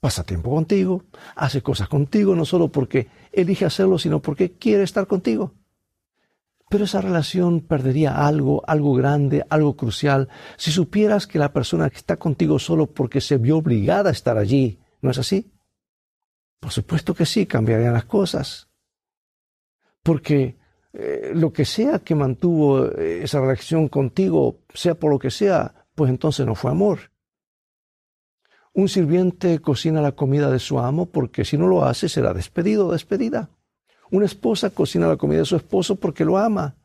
Pasa 0.01 0.25
tiempo 0.25 0.49
contigo, 0.49 1.05
hace 1.35 1.61
cosas 1.61 1.87
contigo, 1.87 2.35
no 2.35 2.43
solo 2.43 2.67
porque 2.67 3.07
elige 3.31 3.63
hacerlo, 3.63 3.97
sino 3.97 4.21
porque 4.21 4.51
quiere 4.57 4.83
estar 4.83 5.07
contigo. 5.07 5.53
Pero 6.69 6.83
esa 6.83 6.99
relación 6.99 7.61
perdería 7.61 8.27
algo, 8.27 8.63
algo 8.67 8.93
grande, 8.93 9.45
algo 9.49 9.77
crucial, 9.77 10.27
si 10.57 10.71
supieras 10.71 11.25
que 11.25 11.39
la 11.39 11.53
persona 11.53 11.89
que 11.89 11.95
está 11.95 12.17
contigo 12.17 12.59
solo 12.59 12.87
porque 12.87 13.21
se 13.21 13.37
vio 13.37 13.57
obligada 13.57 14.09
a 14.09 14.11
estar 14.11 14.37
allí, 14.37 14.81
¿no 15.01 15.09
es 15.09 15.19
así? 15.19 15.53
Por 16.59 16.71
supuesto 16.73 17.13
que 17.13 17.25
sí, 17.25 17.45
cambiarían 17.45 17.93
las 17.93 18.05
cosas. 18.05 18.67
Porque 20.03 20.57
eh, 20.93 21.31
lo 21.33 21.51
que 21.51 21.65
sea 21.65 21.99
que 21.99 22.15
mantuvo 22.15 22.85
eh, 22.85 23.23
esa 23.23 23.39
relación 23.39 23.87
contigo, 23.87 24.61
sea 24.73 24.95
por 24.95 25.11
lo 25.11 25.19
que 25.19 25.31
sea, 25.31 25.87
pues 25.95 26.09
entonces 26.09 26.45
no 26.45 26.55
fue 26.55 26.71
amor. 26.71 27.11
Un 28.73 28.89
sirviente 28.89 29.59
cocina 29.59 30.01
la 30.01 30.11
comida 30.11 30.51
de 30.51 30.59
su 30.59 30.79
amo 30.79 31.07
porque 31.07 31.45
si 31.45 31.57
no 31.57 31.67
lo 31.67 31.83
hace 31.83 32.09
será 32.09 32.33
despedido 32.33 32.87
o 32.87 32.91
despedida. 32.91 33.49
Una 34.11 34.25
esposa 34.25 34.69
cocina 34.69 35.07
la 35.07 35.17
comida 35.17 35.39
de 35.39 35.45
su 35.45 35.55
esposo 35.55 35.95
porque 35.95 36.23
lo 36.23 36.37
ama. 36.37 36.75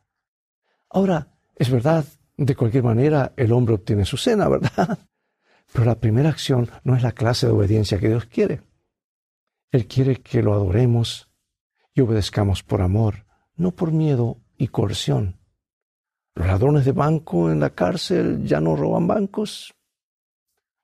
Ahora, 0.89 1.27
es 1.55 1.69
verdad, 1.69 2.05
de 2.35 2.55
cualquier 2.55 2.83
manera 2.83 3.33
el 3.37 3.51
hombre 3.51 3.75
obtiene 3.75 4.05
su 4.05 4.17
cena, 4.17 4.49
¿verdad? 4.49 4.99
Pero 5.71 5.85
la 5.85 5.99
primera 5.99 6.29
acción 6.29 6.69
no 6.83 6.95
es 6.95 7.03
la 7.03 7.13
clase 7.13 7.47
de 7.47 7.53
obediencia 7.53 7.99
que 7.99 8.09
Dios 8.09 8.25
quiere. 8.25 8.61
Él 9.71 9.87
quiere 9.87 10.17
que 10.17 10.43
lo 10.43 10.53
adoremos 10.53 11.31
y 11.93 12.01
obedezcamos 12.01 12.63
por 12.63 12.81
amor, 12.81 13.25
no 13.55 13.71
por 13.71 13.91
miedo 13.91 14.37
y 14.57 14.67
coerción. 14.67 15.39
Los 16.35 16.47
ladrones 16.47 16.85
de 16.85 16.91
banco 16.91 17.51
en 17.51 17.59
la 17.59 17.69
cárcel 17.69 18.43
ya 18.45 18.59
no 18.59 18.75
roban 18.75 19.07
bancos. 19.07 19.73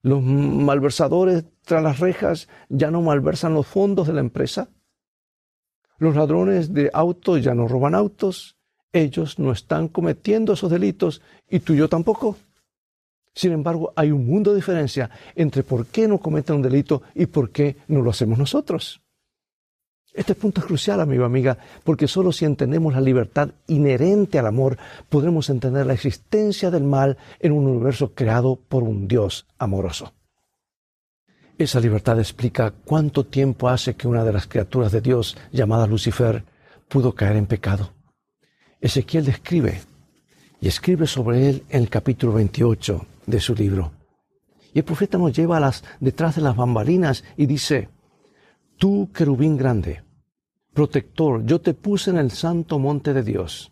Los 0.01 0.21
malversadores 0.21 1.45
tras 1.65 1.83
las 1.83 1.99
rejas 1.99 2.47
ya 2.69 2.91
no 2.91 3.01
malversan 3.01 3.53
los 3.53 3.67
fondos 3.67 4.07
de 4.07 4.13
la 4.13 4.21
empresa. 4.21 4.69
Los 5.97 6.15
ladrones 6.15 6.73
de 6.73 6.89
autos 6.93 7.43
ya 7.43 7.53
no 7.53 7.67
roban 7.67 7.95
autos. 7.95 8.57
Ellos 8.93 9.37
no 9.39 9.51
están 9.51 9.87
cometiendo 9.87 10.53
esos 10.53 10.71
delitos 10.71 11.21
y 11.49 11.59
tú 11.59 11.73
y 11.73 11.77
yo 11.77 11.89
tampoco. 11.89 12.37
Sin 13.33 13.51
embargo, 13.51 13.93
hay 13.95 14.11
un 14.11 14.25
mundo 14.25 14.51
de 14.51 14.57
diferencia 14.57 15.09
entre 15.35 15.63
por 15.63 15.87
qué 15.87 16.07
no 16.07 16.19
cometen 16.19 16.57
un 16.57 16.61
delito 16.61 17.03
y 17.13 17.25
por 17.25 17.51
qué 17.51 17.77
no 17.87 18.01
lo 18.01 18.11
hacemos 18.11 18.37
nosotros. 18.37 19.01
Este 20.13 20.33
punto 20.33 20.61
es 20.61 20.67
crucial, 20.67 20.99
amigo, 21.01 21.23
amiga, 21.23 21.57
porque 21.83 22.07
solo 22.07 22.31
si 22.31 22.45
entendemos 22.45 22.93
la 22.93 23.01
libertad 23.01 23.49
inherente 23.67 24.39
al 24.39 24.47
amor, 24.47 24.77
podremos 25.07 25.49
entender 25.49 25.85
la 25.85 25.93
existencia 25.93 26.71
del 26.71 26.83
mal 26.83 27.17
en 27.39 27.51
un 27.51 27.67
universo 27.67 28.13
creado 28.13 28.55
por 28.55 28.83
un 28.83 29.07
Dios 29.07 29.45
amoroso. 29.59 30.13
Esa 31.57 31.79
libertad 31.79 32.17
explica 32.19 32.71
cuánto 32.71 33.25
tiempo 33.25 33.69
hace 33.69 33.95
que 33.95 34.07
una 34.07 34.23
de 34.23 34.33
las 34.33 34.47
criaturas 34.47 34.91
de 34.91 35.01
Dios, 35.01 35.37
llamada 35.51 35.87
Lucifer, 35.87 36.43
pudo 36.87 37.13
caer 37.13 37.35
en 37.35 37.45
pecado. 37.45 37.91
Ezequiel 38.81 39.25
describe 39.25 39.81
y 40.61 40.67
escribe 40.69 41.05
sobre 41.05 41.49
él 41.49 41.63
en 41.69 41.83
el 41.83 41.89
capítulo 41.89 42.33
28 42.33 43.05
de 43.25 43.39
su 43.39 43.53
libro. 43.53 43.91
Y 44.73 44.79
el 44.79 44.85
profeta 44.85 45.17
nos 45.17 45.33
lleva 45.33 45.71
detrás 45.99 46.35
de 46.35 46.41
las 46.41 46.55
bambalinas 46.55 47.23
y 47.35 47.45
dice, 47.45 47.89
Tú, 48.79 49.11
querubín 49.13 49.57
grande, 49.57 50.03
protector, 50.73 51.45
yo 51.45 51.61
te 51.61 51.75
puse 51.75 52.09
en 52.09 52.17
el 52.17 52.31
santo 52.31 52.79
monte 52.79 53.13
de 53.13 53.21
Dios. 53.21 53.71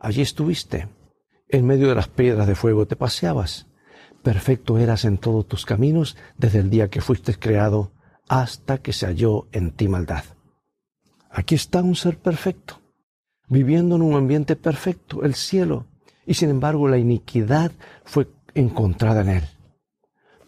Allí 0.00 0.22
estuviste, 0.22 0.88
en 1.48 1.66
medio 1.66 1.88
de 1.88 1.94
las 1.94 2.08
piedras 2.08 2.48
de 2.48 2.56
fuego 2.56 2.86
te 2.86 2.96
paseabas 2.96 3.68
perfecto 4.22 4.78
eras 4.78 5.04
en 5.04 5.18
todos 5.18 5.46
tus 5.46 5.64
caminos 5.64 6.16
desde 6.36 6.58
el 6.58 6.70
día 6.70 6.90
que 6.90 7.00
fuiste 7.00 7.38
creado 7.38 7.92
hasta 8.28 8.78
que 8.78 8.92
se 8.92 9.06
halló 9.06 9.46
en 9.52 9.70
ti 9.70 9.88
maldad. 9.88 10.24
Aquí 11.30 11.54
está 11.54 11.82
un 11.82 11.96
ser 11.96 12.18
perfecto, 12.18 12.80
viviendo 13.48 13.96
en 13.96 14.02
un 14.02 14.14
ambiente 14.14 14.56
perfecto, 14.56 15.22
el 15.24 15.34
cielo, 15.34 15.86
y 16.26 16.34
sin 16.34 16.50
embargo 16.50 16.88
la 16.88 16.98
iniquidad 16.98 17.72
fue 18.04 18.28
encontrada 18.54 19.22
en 19.22 19.28
él. 19.28 19.44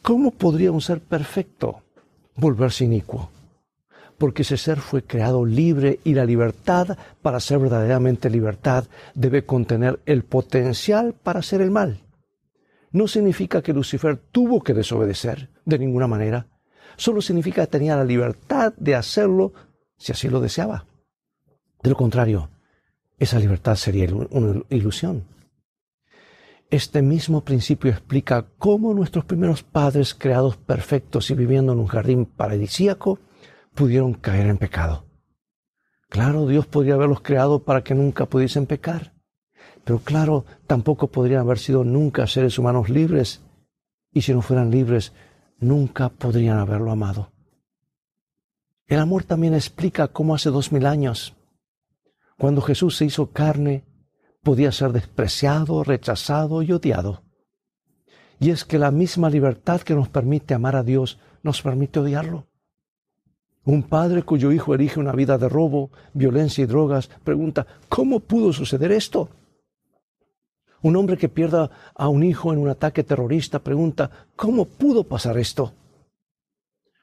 ¿Cómo 0.02 0.30
podría 0.30 0.72
un 0.72 0.80
ser 0.80 1.00
perfecto 1.00 1.82
volverse 2.36 2.84
inicuo? 2.84 3.30
Porque 4.20 4.42
ese 4.42 4.56
ser 4.56 4.78
fue 4.78 5.02
creado 5.02 5.44
libre 5.44 5.98
y 6.04 6.14
la 6.14 6.24
libertad, 6.24 6.96
para 7.22 7.40
ser 7.40 7.58
verdaderamente 7.58 8.30
libertad, 8.30 8.84
debe 9.14 9.44
contener 9.44 9.98
el 10.06 10.22
potencial 10.22 11.14
para 11.14 11.40
hacer 11.40 11.60
el 11.60 11.72
mal 11.72 12.00
no 12.92 13.06
significa 13.06 13.62
que 13.62 13.72
Lucifer 13.72 14.16
tuvo 14.16 14.62
que 14.62 14.74
desobedecer 14.74 15.50
de 15.64 15.78
ninguna 15.78 16.06
manera. 16.06 16.46
Solo 16.96 17.22
significa 17.22 17.62
que 17.62 17.70
tenía 17.70 17.96
la 17.96 18.04
libertad 18.04 18.74
de 18.76 18.94
hacerlo 18.94 19.52
si 19.96 20.12
así 20.12 20.28
lo 20.28 20.40
deseaba. 20.40 20.86
De 21.82 21.90
lo 21.90 21.96
contrario, 21.96 22.50
esa 23.18 23.38
libertad 23.38 23.76
sería 23.76 24.08
una 24.12 24.62
ilusión. 24.70 25.24
Este 26.70 27.02
mismo 27.02 27.42
principio 27.42 27.90
explica 27.90 28.46
cómo 28.58 28.94
nuestros 28.94 29.24
primeros 29.24 29.62
padres, 29.62 30.14
creados 30.14 30.56
perfectos 30.56 31.30
y 31.30 31.34
viviendo 31.34 31.72
en 31.72 31.80
un 31.80 31.86
jardín 31.86 32.26
paradisíaco, 32.26 33.18
pudieron 33.74 34.14
caer 34.14 34.46
en 34.46 34.58
pecado. 34.58 35.06
Claro, 36.08 36.46
Dios 36.46 36.66
podría 36.66 36.94
haberlos 36.94 37.20
creado 37.20 37.62
para 37.62 37.82
que 37.82 37.94
nunca 37.94 38.26
pudiesen 38.26 38.66
pecar. 38.66 39.14
Pero 39.84 40.00
claro, 40.00 40.44
tampoco 40.66 41.08
podrían 41.08 41.40
haber 41.40 41.58
sido 41.58 41.84
nunca 41.84 42.26
seres 42.26 42.58
humanos 42.58 42.88
libres. 42.88 43.42
Y 44.12 44.22
si 44.22 44.34
no 44.34 44.42
fueran 44.42 44.70
libres, 44.70 45.12
nunca 45.58 46.08
podrían 46.08 46.58
haberlo 46.58 46.90
amado. 46.90 47.32
El 48.86 48.98
amor 48.98 49.22
también 49.22 49.54
explica 49.54 50.08
cómo 50.08 50.34
hace 50.34 50.50
dos 50.50 50.72
mil 50.72 50.84
años, 50.84 51.36
cuando 52.40 52.62
Jesús 52.62 52.96
se 52.96 53.04
hizo 53.04 53.32
carne, 53.32 53.84
podía 54.42 54.72
ser 54.72 54.92
despreciado, 54.92 55.84
rechazado 55.84 56.62
y 56.62 56.72
odiado. 56.72 57.22
Y 58.40 58.48
es 58.48 58.64
que 58.64 58.78
la 58.78 58.90
misma 58.90 59.28
libertad 59.28 59.82
que 59.82 59.94
nos 59.94 60.08
permite 60.08 60.54
amar 60.54 60.74
a 60.74 60.82
Dios 60.82 61.20
nos 61.42 61.60
permite 61.60 62.00
odiarlo. 62.00 62.49
Un 63.64 63.82
padre 63.82 64.22
cuyo 64.22 64.52
hijo 64.52 64.74
elige 64.74 64.98
una 64.98 65.12
vida 65.12 65.36
de 65.36 65.48
robo, 65.48 65.90
violencia 66.14 66.64
y 66.64 66.66
drogas 66.66 67.08
pregunta, 67.22 67.66
¿cómo 67.88 68.20
pudo 68.20 68.52
suceder 68.52 68.90
esto? 68.92 69.28
Un 70.82 70.96
hombre 70.96 71.18
que 71.18 71.28
pierda 71.28 71.70
a 71.94 72.08
un 72.08 72.22
hijo 72.22 72.52
en 72.52 72.58
un 72.58 72.70
ataque 72.70 73.04
terrorista 73.04 73.58
pregunta, 73.58 74.10
¿cómo 74.34 74.64
pudo 74.64 75.04
pasar 75.04 75.36
esto? 75.36 75.74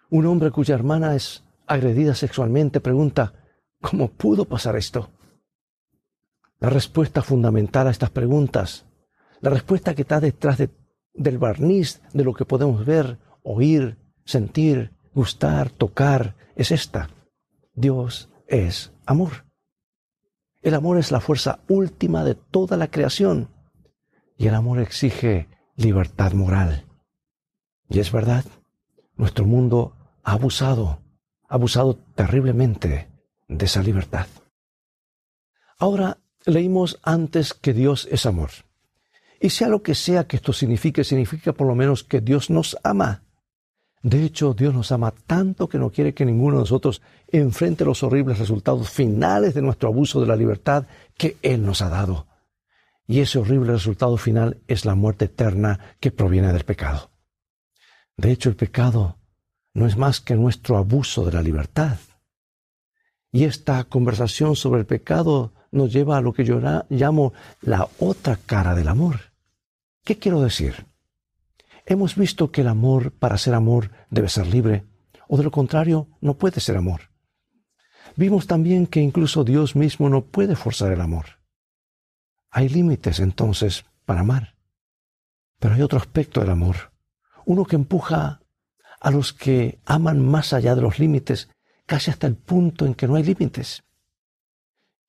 Un 0.09 0.25
hombre 0.25 0.49
cuya 0.49 0.73
hermana 0.73 1.15
es 1.15 1.43
agredida 1.67 2.15
sexualmente 2.15 2.79
pregunta, 2.79 3.33
¿cómo 3.79 4.07
pudo 4.07 4.45
pasar 4.45 4.75
esto? 4.75 5.11
La 6.59 6.71
respuesta 6.71 7.21
fundamental 7.21 7.87
a 7.87 7.91
estas 7.91 8.09
preguntas, 8.09 8.85
la 9.41 9.51
respuesta 9.51 9.93
que 9.93 10.01
está 10.01 10.19
detrás 10.19 10.57
del 11.13 11.37
barniz 11.37 12.01
de 12.13 12.23
lo 12.23 12.33
que 12.33 12.45
podemos 12.45 12.83
ver, 12.83 13.19
oír, 13.43 13.99
sentir, 14.25 14.96
gustar, 15.17 15.71
tocar, 15.71 16.35
es 16.55 16.69
esta. 16.69 17.09
Dios 17.73 18.29
es 18.47 18.91
amor. 19.07 19.45
El 20.61 20.75
amor 20.75 20.99
es 20.99 21.11
la 21.11 21.19
fuerza 21.19 21.59
última 21.67 22.23
de 22.23 22.35
toda 22.35 22.77
la 22.77 22.91
creación. 22.91 23.49
Y 24.37 24.45
el 24.45 24.53
amor 24.53 24.79
exige 24.79 25.49
libertad 25.75 26.33
moral. 26.33 26.85
Y 27.89 27.97
es 27.99 28.11
verdad, 28.11 28.45
nuestro 29.15 29.45
mundo 29.45 29.95
ha 30.23 30.33
abusado, 30.33 31.01
ha 31.49 31.55
abusado 31.55 31.95
terriblemente 32.13 33.09
de 33.47 33.65
esa 33.65 33.81
libertad. 33.81 34.27
Ahora 35.79 36.19
leímos 36.45 36.99
antes 37.01 37.55
que 37.55 37.73
Dios 37.73 38.07
es 38.11 38.27
amor. 38.27 38.51
Y 39.41 39.49
sea 39.49 39.67
lo 39.67 39.81
que 39.81 39.95
sea 39.95 40.27
que 40.27 40.35
esto 40.35 40.53
signifique, 40.53 41.03
significa 41.03 41.53
por 41.53 41.65
lo 41.65 41.73
menos 41.73 42.03
que 42.03 42.21
Dios 42.21 42.51
nos 42.51 42.77
ama. 42.83 43.23
De 44.07 44.23
hecho, 44.23 44.53
Dios 44.53 44.73
nos 44.73 44.93
ama 44.93 45.11
tanto 45.11 45.67
que 45.67 45.77
no 45.77 45.89
quiere 45.89 46.13
que 46.13 46.23
ninguno 46.23 46.55
de 46.55 46.61
nosotros 46.61 47.01
enfrente 47.27 47.83
los 47.83 48.03
horribles 48.03 48.39
resultados 48.39 48.89
finales 48.89 49.53
de 49.53 49.61
nuestro 49.61 49.89
abuso 49.89 50.21
de 50.21 50.27
la 50.27 50.37
libertad 50.37 50.85
que 51.17 51.35
Él 51.41 51.65
nos 51.65 51.81
ha 51.81 51.89
dado. 51.89 52.25
Y 53.05 53.19
ese 53.19 53.37
horrible 53.37 53.73
resultado 53.73 54.15
final 54.15 54.61
es 54.69 54.85
la 54.85 54.95
muerte 54.95 55.25
eterna 55.25 55.97
que 55.99 56.11
proviene 56.11 56.53
del 56.53 56.63
pecado. 56.63 57.11
De 58.15 58.31
hecho, 58.31 58.47
el 58.47 58.55
pecado 58.55 59.17
no 59.73 59.85
es 59.85 59.97
más 59.97 60.21
que 60.21 60.35
nuestro 60.35 60.77
abuso 60.77 61.25
de 61.25 61.33
la 61.33 61.41
libertad. 61.41 61.97
Y 63.33 63.43
esta 63.43 63.83
conversación 63.83 64.55
sobre 64.55 64.79
el 64.79 64.85
pecado 64.85 65.51
nos 65.69 65.91
lleva 65.91 66.15
a 66.15 66.21
lo 66.21 66.31
que 66.31 66.45
yo 66.45 66.61
llamo 66.87 67.33
la 67.59 67.85
otra 67.99 68.37
cara 68.37 68.73
del 68.73 68.87
amor. 68.87 69.33
¿Qué 70.05 70.17
quiero 70.17 70.39
decir? 70.39 70.85
Hemos 71.89 72.17
visto 72.17 72.51
que 72.51 72.61
el 72.61 72.67
amor, 72.67 73.13
para 73.13 73.37
ser 73.37 73.53
amor, 73.53 73.91
debe 74.09 74.27
ser 74.27 74.45
libre, 74.45 74.85
o 75.29 75.37
de 75.37 75.43
lo 75.43 75.51
contrario, 75.51 76.09
no 76.19 76.37
puede 76.37 76.59
ser 76.59 76.75
amor. 76.75 77.11
Vimos 78.17 78.45
también 78.45 78.87
que 78.87 78.99
incluso 78.99 79.45
Dios 79.45 79.77
mismo 79.77 80.09
no 80.09 80.25
puede 80.25 80.57
forzar 80.57 80.91
el 80.91 80.99
amor. 80.99 81.39
Hay 82.51 82.67
límites 82.67 83.21
entonces 83.21 83.85
para 84.03 84.19
amar. 84.19 84.57
Pero 85.59 85.75
hay 85.75 85.81
otro 85.81 85.97
aspecto 85.97 86.41
del 86.41 86.49
amor, 86.49 86.91
uno 87.45 87.63
que 87.63 87.77
empuja 87.77 88.41
a 88.99 89.11
los 89.11 89.31
que 89.31 89.79
aman 89.85 90.19
más 90.19 90.51
allá 90.51 90.75
de 90.75 90.81
los 90.81 90.99
límites, 90.99 91.49
casi 91.85 92.11
hasta 92.11 92.27
el 92.27 92.35
punto 92.35 92.85
en 92.85 92.95
que 92.95 93.07
no 93.07 93.15
hay 93.15 93.23
límites. 93.23 93.85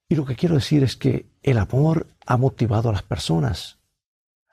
Y 0.08 0.14
lo 0.14 0.25
que 0.25 0.37
quiero 0.37 0.54
decir 0.54 0.85
es 0.85 0.97
que 0.97 1.28
el 1.42 1.58
amor 1.58 2.06
ha 2.25 2.37
motivado 2.37 2.88
a 2.88 2.92
las 2.92 3.02
personas, 3.02 3.80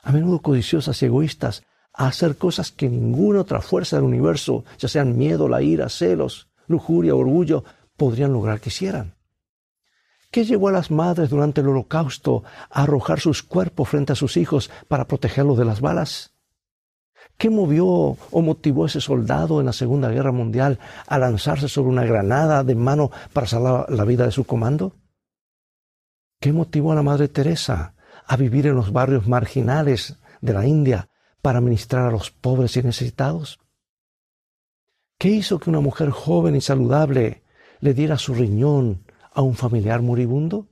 a 0.01 0.11
menudo 0.11 0.41
codiciosas 0.41 0.99
y 1.03 1.05
egoístas, 1.05 1.63
a 1.97 2.07
hacer 2.07 2.37
cosas 2.37 2.71
que 2.71 2.89
ninguna 2.89 3.41
otra 3.41 3.61
fuerza 3.61 3.95
del 3.95 4.05
universo, 4.05 4.65
ya 4.77 4.87
sean 4.87 5.17
miedo, 5.17 5.47
la 5.47 5.61
ira, 5.61 5.89
celos, 5.89 6.49
lujuria, 6.67 7.15
orgullo, 7.15 7.63
podrían 7.95 8.33
lograr 8.33 8.59
que 8.59 8.69
hicieran. 8.69 9.15
¿Qué 10.31 10.43
llevó 10.43 10.67
a 10.67 10.73
las 10.73 10.91
madres 10.91 11.29
durante 11.29 11.61
el 11.61 11.69
holocausto 11.69 12.43
a 12.69 12.83
arrojar 12.83 13.21
sus 13.21 13.41
cuerpos 13.41 13.87
frente 13.87 14.11
a 14.11 14.17
sus 14.17 14.35
hijos 14.35 14.69
para 14.89 15.07
protegerlos 15.07 15.57
de 15.57 15.65
las 15.65 15.79
balas? 15.79 16.33
¿Qué 17.37 17.49
movió 17.49 17.87
o 17.87 18.41
motivó 18.41 18.83
a 18.83 18.87
ese 18.87 19.01
soldado 19.01 19.59
en 19.59 19.65
la 19.65 19.73
Segunda 19.73 20.09
Guerra 20.09 20.31
Mundial 20.31 20.79
a 21.07 21.17
lanzarse 21.19 21.69
sobre 21.69 21.89
una 21.89 22.05
granada 22.05 22.63
de 22.63 22.75
mano 22.75 23.11
para 23.31 23.47
salvar 23.47 23.89
la 23.89 24.03
vida 24.03 24.25
de 24.25 24.31
su 24.31 24.43
comando? 24.43 24.93
¿Qué 26.39 26.51
motivó 26.51 26.91
a 26.91 26.95
la 26.95 27.03
Madre 27.03 27.29
Teresa 27.29 27.95
a 28.25 28.35
vivir 28.35 28.67
en 28.67 28.75
los 28.75 28.91
barrios 28.91 29.27
marginales 29.27 30.17
de 30.41 30.53
la 30.53 30.65
India 30.65 31.09
para 31.45 31.61
ministrar 31.61 32.07
a 32.07 32.11
los 32.11 32.31
pobres 32.31 32.75
y 32.75 32.81
necesitados? 32.81 33.59
¿Qué 35.19 35.27
hizo 35.27 35.59
que 35.59 35.69
una 35.69 35.79
mujer 35.79 36.09
joven 36.09 36.55
y 36.55 36.61
saludable 36.61 37.43
le 37.81 37.93
diera 37.93 38.17
su 38.17 38.33
riñón 38.33 39.03
a 39.31 39.43
un 39.43 39.53
familiar 39.53 40.01
moribundo? 40.01 40.65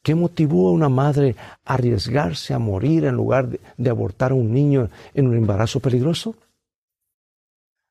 ¿Qué 0.00 0.14
motivó 0.14 0.68
a 0.68 0.70
una 0.70 0.88
madre 0.88 1.34
a 1.64 1.74
arriesgarse 1.74 2.54
a 2.54 2.60
morir 2.60 3.04
en 3.04 3.16
lugar 3.16 3.48
de, 3.48 3.90
abortar 3.90 4.30
a 4.30 4.36
un 4.36 4.52
niño 4.52 4.90
en 5.12 5.26
un 5.26 5.36
embarazo 5.36 5.80
peligroso? 5.80 6.36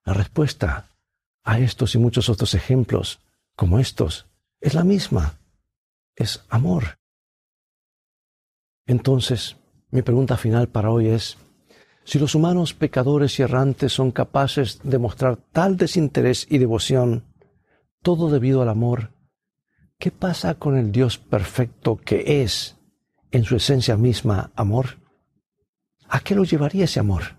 La 0.06 0.14
respuesta 0.14 0.88
a 1.44 1.60
estos 1.60 1.96
y 1.96 1.98
muchos 1.98 2.30
otros 2.30 2.54
ejemplos 2.54 3.20
como 3.58 3.78
estos 3.78 4.26
es 4.62 4.74
la 4.74 4.86
misma, 4.86 5.38
es 6.16 6.46
amor. 6.48 6.98
Entonces, 8.86 9.58
mi 9.92 10.02
pregunta 10.02 10.38
final 10.38 10.68
para 10.68 10.90
hoy 10.90 11.08
es, 11.08 11.38
si 12.04 12.18
los 12.18 12.34
humanos 12.34 12.74
pecadores 12.74 13.40
y 13.40 13.44
errantes 13.44 13.94
son 13.94 14.12
capaces 14.12 14.80
de 14.84 14.98
mostrar 14.98 15.38
tal 15.52 15.78
desinterés 15.78 16.48
y 16.50 16.58
devoción, 16.58 17.26
todo 18.02 18.30
debido 18.30 18.62
al 18.62 18.70
amor, 18.70 19.12
¿Qué 20.02 20.10
pasa 20.10 20.56
con 20.56 20.76
el 20.78 20.92
Dios 20.92 21.20
perfecto 21.20 21.96
que 21.96 22.42
es, 22.42 22.76
en 23.30 23.44
su 23.44 23.56
esencia 23.56 23.98
misma, 23.98 24.52
amor? 24.56 24.98
¿A 26.10 26.22
qué 26.22 26.34
lo 26.34 26.44
llevaría 26.44 26.86
ese 26.86 27.00
amor? 27.00 27.38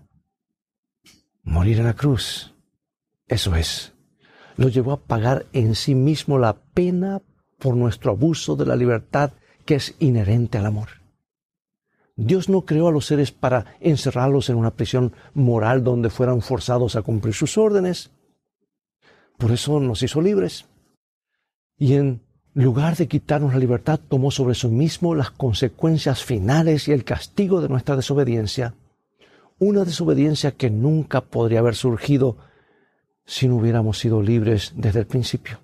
Morir 1.43 1.79
en 1.79 1.87
la 1.87 1.93
cruz. 1.93 2.55
Eso 3.27 3.53
es. 3.57 3.91
Lo 4.55 4.69
llevó 4.69 4.93
a 4.93 5.03
pagar 5.03 5.45
en 5.51 5.75
sí 5.75 5.93
mismo 5.93 6.39
la 6.39 6.55
pena 6.73 7.21
por 7.59 7.75
nuestro 7.75 8.11
abuso 8.11 8.55
de 8.55 8.65
la 8.65 8.77
libertad 8.77 9.33
que 9.65 9.75
es 9.75 9.95
inherente 9.99 10.57
al 10.57 10.67
amor. 10.67 11.02
Dios 12.15 12.47
no 12.47 12.63
creó 12.65 12.87
a 12.87 12.91
los 12.91 13.07
seres 13.07 13.31
para 13.31 13.77
encerrarlos 13.79 14.49
en 14.49 14.55
una 14.55 14.71
prisión 14.71 15.13
moral 15.33 15.83
donde 15.83 16.09
fueran 16.09 16.41
forzados 16.41 16.95
a 16.95 17.01
cumplir 17.01 17.33
sus 17.33 17.57
órdenes. 17.57 18.11
Por 19.37 19.51
eso 19.51 19.79
nos 19.79 20.03
hizo 20.03 20.21
libres. 20.21 20.65
Y 21.77 21.95
en 21.95 22.21
lugar 22.53 22.95
de 22.95 23.07
quitarnos 23.07 23.53
la 23.53 23.59
libertad, 23.59 23.99
tomó 24.07 24.29
sobre 24.29 24.53
sí 24.53 24.67
mismo 24.67 25.15
las 25.15 25.31
consecuencias 25.31 26.23
finales 26.23 26.87
y 26.87 26.91
el 26.91 27.03
castigo 27.03 27.61
de 27.61 27.69
nuestra 27.69 27.95
desobediencia, 27.95 28.75
una 29.57 29.83
desobediencia 29.83 30.51
que 30.51 30.69
nunca 30.69 31.21
podría 31.21 31.59
haber 31.59 31.75
surgido 31.75 32.37
si 33.25 33.47
no 33.47 33.55
hubiéramos 33.55 33.97
sido 33.97 34.21
libres 34.21 34.73
desde 34.75 34.99
el 34.99 35.07
principio. 35.07 35.59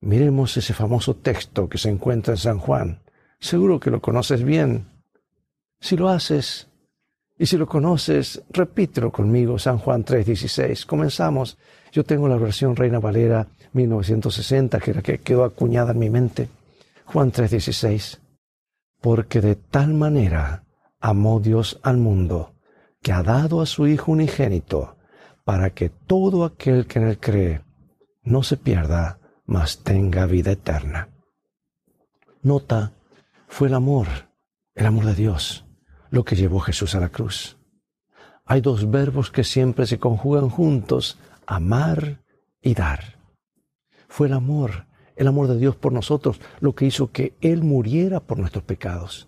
Miremos 0.00 0.56
ese 0.56 0.74
famoso 0.74 1.14
texto 1.14 1.68
que 1.68 1.78
se 1.78 1.88
encuentra 1.88 2.34
en 2.34 2.38
San 2.38 2.58
Juan. 2.58 3.02
Seguro 3.38 3.78
que 3.78 3.90
lo 3.90 4.00
conoces 4.00 4.42
bien. 4.42 4.91
Si 5.82 5.96
lo 5.96 6.08
haces, 6.08 6.68
y 7.36 7.46
si 7.46 7.56
lo 7.56 7.66
conoces, 7.66 8.40
repítelo 8.50 9.10
conmigo, 9.10 9.58
San 9.58 9.78
Juan 9.78 10.04
3:16. 10.04 10.86
Comenzamos. 10.86 11.58
Yo 11.90 12.04
tengo 12.04 12.28
la 12.28 12.36
versión 12.36 12.76
Reina 12.76 13.00
Valera 13.00 13.48
1960, 13.72 14.78
que 14.78 14.92
era 14.92 15.02
que 15.02 15.18
quedó 15.18 15.42
acuñada 15.42 15.90
en 15.90 15.98
mi 15.98 16.08
mente. 16.08 16.48
Juan 17.06 17.32
3:16. 17.32 18.20
Porque 19.00 19.40
de 19.40 19.56
tal 19.56 19.92
manera 19.94 20.62
amó 21.00 21.40
Dios 21.40 21.80
al 21.82 21.96
mundo, 21.96 22.52
que 23.02 23.10
ha 23.10 23.24
dado 23.24 23.60
a 23.60 23.66
su 23.66 23.88
Hijo 23.88 24.12
unigénito, 24.12 24.96
para 25.42 25.70
que 25.70 25.88
todo 25.88 26.44
aquel 26.44 26.86
que 26.86 27.00
en 27.00 27.08
él 27.08 27.18
cree 27.18 27.62
no 28.22 28.44
se 28.44 28.56
pierda, 28.56 29.18
mas 29.46 29.82
tenga 29.82 30.26
vida 30.26 30.52
eterna. 30.52 31.08
Nota, 32.40 32.92
fue 33.48 33.66
el 33.66 33.74
amor, 33.74 34.06
el 34.76 34.86
amor 34.86 35.06
de 35.06 35.14
Dios, 35.16 35.64
lo 36.12 36.24
que 36.24 36.36
llevó 36.36 36.60
Jesús 36.60 36.94
a 36.94 37.00
la 37.00 37.08
cruz. 37.08 37.56
Hay 38.44 38.60
dos 38.60 38.90
verbos 38.90 39.30
que 39.30 39.44
siempre 39.44 39.86
se 39.86 39.98
conjugan 39.98 40.50
juntos, 40.50 41.18
amar 41.46 42.22
y 42.60 42.74
dar. 42.74 43.18
Fue 44.08 44.26
el 44.26 44.34
amor, 44.34 44.86
el 45.16 45.26
amor 45.26 45.48
de 45.48 45.58
Dios 45.58 45.74
por 45.74 45.92
nosotros, 45.92 46.38
lo 46.60 46.74
que 46.74 46.84
hizo 46.84 47.10
que 47.10 47.34
Él 47.40 47.64
muriera 47.64 48.20
por 48.20 48.38
nuestros 48.38 48.62
pecados. 48.62 49.26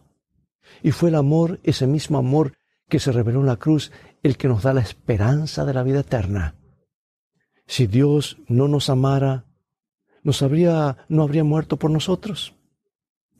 Y 0.82 0.90
fue 0.90 1.08
el 1.08 1.14
amor, 1.14 1.58
ese 1.62 1.86
mismo 1.86 2.18
amor 2.18 2.52
que 2.90 3.00
se 3.00 3.12
reveló 3.12 3.40
en 3.40 3.46
la 3.46 3.56
cruz, 3.56 3.90
el 4.22 4.36
que 4.36 4.48
nos 4.48 4.62
da 4.62 4.74
la 4.74 4.82
esperanza 4.82 5.64
de 5.64 5.72
la 5.72 5.82
vida 5.82 6.00
eterna. 6.00 6.54
Si 7.66 7.86
Dios 7.86 8.36
no 8.46 8.68
nos 8.68 8.90
amara, 8.90 9.46
nos 10.22 10.42
habría, 10.42 10.98
no 11.08 11.22
habría 11.22 11.44
muerto 11.44 11.78
por 11.78 11.90
nosotros. 11.90 12.54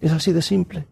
Es 0.01 0.13
así 0.13 0.33
de 0.33 0.41
simple. 0.41 0.89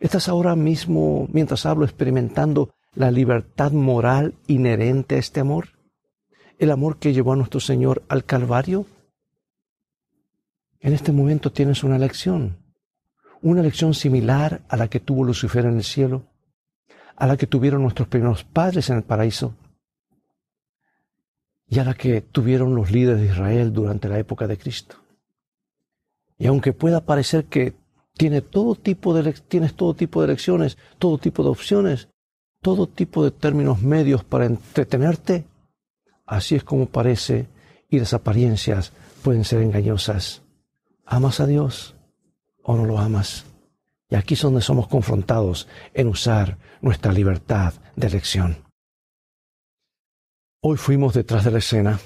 Estás 0.00 0.28
ahora 0.28 0.54
mismo, 0.54 1.28
mientras 1.32 1.66
hablo, 1.66 1.84
experimentando 1.84 2.70
la 2.94 3.10
libertad 3.10 3.72
moral 3.72 4.34
inherente 4.46 5.16
a 5.16 5.18
este 5.18 5.40
amor 5.40 5.78
el 6.58 6.70
amor 6.70 6.98
que 6.98 7.12
llevó 7.12 7.32
a 7.32 7.36
nuestro 7.36 7.60
Señor 7.60 8.02
al 8.08 8.24
Calvario? 8.24 8.86
En 10.80 10.92
este 10.92 11.12
momento 11.12 11.52
tienes 11.52 11.82
una 11.84 11.98
lección, 11.98 12.58
una 13.42 13.62
lección 13.62 13.94
similar 13.94 14.62
a 14.68 14.76
la 14.76 14.88
que 14.88 15.00
tuvo 15.00 15.24
Lucifer 15.24 15.64
en 15.64 15.76
el 15.76 15.84
cielo, 15.84 16.24
a 17.16 17.26
la 17.26 17.36
que 17.36 17.46
tuvieron 17.46 17.82
nuestros 17.82 18.08
primeros 18.08 18.44
padres 18.44 18.90
en 18.90 18.96
el 18.96 19.02
paraíso 19.02 19.54
y 21.68 21.78
a 21.78 21.84
la 21.84 21.94
que 21.94 22.20
tuvieron 22.20 22.74
los 22.74 22.90
líderes 22.90 23.20
de 23.20 23.26
Israel 23.26 23.72
durante 23.72 24.08
la 24.08 24.18
época 24.18 24.46
de 24.46 24.56
Cristo. 24.56 24.96
Y 26.38 26.46
aunque 26.46 26.72
pueda 26.72 27.04
parecer 27.04 27.46
que 27.46 27.74
todo 28.42 28.74
tipo 28.74 29.14
de, 29.14 29.32
tienes 29.32 29.74
todo 29.74 29.94
tipo 29.94 30.20
de 30.20 30.28
lecciones, 30.28 30.76
todo 30.98 31.18
tipo 31.18 31.42
de 31.42 31.48
opciones, 31.48 32.08
todo 32.60 32.86
tipo 32.86 33.24
de 33.24 33.30
términos 33.30 33.80
medios 33.82 34.24
para 34.24 34.46
entretenerte, 34.46 35.44
Así 36.28 36.56
es 36.56 36.62
como 36.62 36.86
parece 36.86 37.48
y 37.88 37.98
las 37.98 38.12
apariencias 38.12 38.92
pueden 39.22 39.44
ser 39.44 39.62
engañosas. 39.62 40.42
¿Amas 41.06 41.40
a 41.40 41.46
Dios 41.46 41.94
o 42.62 42.76
no 42.76 42.84
lo 42.84 42.98
amas? 42.98 43.46
Y 44.10 44.14
aquí 44.14 44.34
es 44.34 44.42
donde 44.42 44.60
somos 44.60 44.88
confrontados 44.88 45.68
en 45.94 46.08
usar 46.08 46.58
nuestra 46.82 47.12
libertad 47.12 47.72
de 47.96 48.06
elección. 48.06 48.58
Hoy 50.60 50.76
fuimos 50.76 51.14
detrás 51.14 51.44
de 51.44 51.50
la 51.50 51.58
escena, 51.58 51.98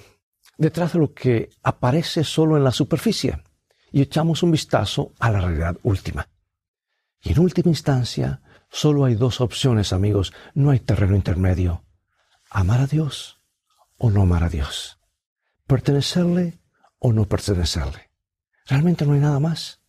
detrás 0.56 0.92
de 0.92 1.00
lo 1.00 1.12
que 1.12 1.50
aparece 1.64 2.22
solo 2.22 2.56
en 2.56 2.62
la 2.62 2.70
superficie. 2.70 3.42
Y 3.92 4.02
echamos 4.02 4.42
un 4.42 4.50
vistazo 4.50 5.12
a 5.18 5.30
la 5.30 5.40
realidad 5.40 5.76
última. 5.82 6.28
Y 7.22 7.32
en 7.32 7.38
última 7.38 7.70
instancia, 7.70 8.40
solo 8.70 9.04
hay 9.04 9.14
dos 9.14 9.40
opciones, 9.40 9.92
amigos, 9.92 10.32
no 10.54 10.70
hay 10.70 10.80
terreno 10.80 11.14
intermedio. 11.14 11.84
Amar 12.50 12.80
a 12.80 12.86
Dios 12.86 13.40
o 13.98 14.10
no 14.10 14.22
amar 14.22 14.42
a 14.42 14.48
Dios. 14.48 14.98
Pertenecerle 15.66 16.58
o 16.98 17.12
no 17.12 17.26
pertenecerle. 17.26 18.10
Realmente 18.66 19.06
no 19.06 19.12
hay 19.12 19.20
nada 19.20 19.38
más. 19.38 19.80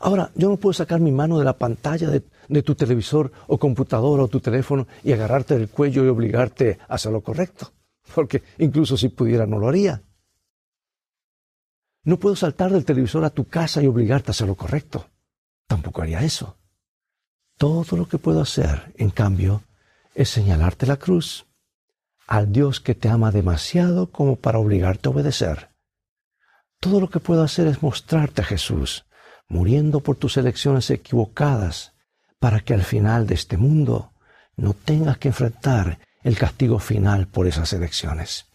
Ahora, 0.00 0.30
yo 0.34 0.48
no 0.48 0.56
puedo 0.56 0.72
sacar 0.72 1.00
mi 1.00 1.10
mano 1.10 1.38
de 1.38 1.44
la 1.44 1.58
pantalla 1.58 2.10
de, 2.10 2.62
tu 2.62 2.74
televisor 2.74 3.32
o 3.48 3.58
computadora 3.58 4.24
o 4.24 4.28
tu 4.28 4.40
teléfono 4.40 4.86
y 5.02 5.12
agarrarte 5.12 5.58
del 5.58 5.68
cuello 5.68 6.04
y 6.04 6.08
obligarte 6.08 6.78
a 6.88 6.94
hacer 6.94 7.12
lo 7.12 7.22
correcto. 7.22 7.72
Porque 8.14 8.42
incluso 8.58 8.96
si 8.96 9.08
pudiera 9.08 9.46
no 9.46 9.58
lo 9.58 9.68
haría. 9.68 10.02
No 12.02 12.18
puedo 12.18 12.36
saltar 12.36 12.72
del 12.72 12.84
televisor 12.84 13.24
a 13.24 13.30
tu 13.30 13.46
casa 13.46 13.82
y 13.82 13.86
obligarte 13.86 14.30
a 14.30 14.32
hacer 14.32 14.46
lo 14.46 14.54
correcto. 14.54 15.08
Tampoco 15.66 16.02
haría 16.02 16.22
eso. 16.22 16.56
Todo 17.56 17.96
lo 17.96 18.08
que 18.08 18.18
puedo 18.18 18.40
hacer, 18.40 18.92
en 18.96 19.10
cambio, 19.10 19.62
es 20.14 20.30
señalarte 20.30 20.86
la 20.86 20.96
cruz 20.96 21.46
al 22.26 22.52
Dios 22.52 22.80
que 22.80 22.94
te 22.94 23.08
ama 23.08 23.32
demasiado 23.32 24.10
como 24.10 24.36
para 24.36 24.58
obligarte 24.58 25.08
a 25.08 25.12
obedecer. 25.12 25.70
Todo 26.78 27.00
lo 27.00 27.10
que 27.10 27.20
puedo 27.20 27.42
hacer 27.42 27.66
es 27.66 27.82
mostrarte 27.82 28.40
a 28.40 28.44
Jesús, 28.44 29.04
muriendo 29.48 30.00
por 30.00 30.16
tus 30.16 30.36
elecciones 30.36 30.90
equivocadas, 30.90 31.92
para 32.38 32.60
que 32.60 32.72
al 32.72 32.82
final 32.82 33.26
de 33.26 33.34
este 33.34 33.56
mundo 33.56 34.12
no 34.56 34.72
tengas 34.72 35.18
que 35.18 35.28
enfrentar 35.28 35.98
el 36.22 36.38
castigo 36.38 36.78
final 36.78 37.26
por 37.26 37.46
esas 37.46 37.72
elecciones. 37.72 38.46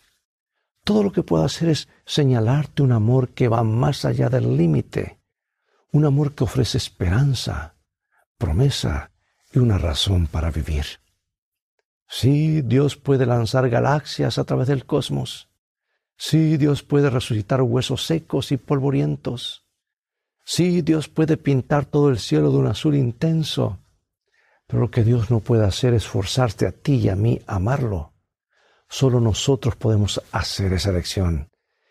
Todo 0.86 1.02
lo 1.02 1.12
que 1.12 1.24
puedo 1.24 1.44
hacer 1.44 1.70
es 1.70 1.88
señalarte 2.06 2.84
un 2.84 2.92
amor 2.92 3.30
que 3.30 3.48
va 3.48 3.64
más 3.64 4.06
allá 4.06 4.30
del 4.30 4.56
límite, 4.56 5.20
un 5.92 6.06
amor 6.06 6.36
que 6.36 6.44
ofrece 6.44 6.78
esperanza, 6.78 7.74
promesa 8.38 9.10
y 9.52 9.58
una 9.58 9.80
razón 9.80 10.28
para 10.28 10.52
vivir. 10.52 10.86
Sí, 12.08 12.62
Dios 12.62 12.98
puede 12.98 13.26
lanzar 13.26 13.68
galaxias 13.68 14.38
a 14.38 14.44
través 14.44 14.68
del 14.68 14.86
cosmos. 14.86 15.50
Sí, 16.18 16.56
Dios 16.58 16.84
puede 16.84 17.10
resucitar 17.10 17.64
huesos 17.64 18.06
secos 18.06 18.52
y 18.52 18.58
polvorientos. 18.58 19.66
Sí, 20.44 20.84
Dios 20.84 21.10
puede 21.10 21.36
pintar 21.38 21.86
todo 21.86 22.10
el 22.10 22.20
cielo 22.20 22.52
de 22.52 22.58
un 22.58 22.68
azul 22.68 22.96
intenso, 22.96 23.80
pero 24.68 24.82
lo 24.82 24.92
que 24.92 25.04
Dios 25.04 25.32
no 25.32 25.40
puede 25.40 25.66
hacer 25.66 25.96
es 25.96 26.06
forzarte 26.06 26.68
a 26.68 26.72
ti 26.72 26.98
y 26.98 27.10
a 27.10 27.16
mí 27.16 27.42
a 27.48 27.56
amarlo. 27.56 28.15
Solo 28.88 29.20
nosotros 29.20 29.76
podemos 29.76 30.22
hacer 30.32 30.74
esa 30.74 30.92
elección 30.92 31.50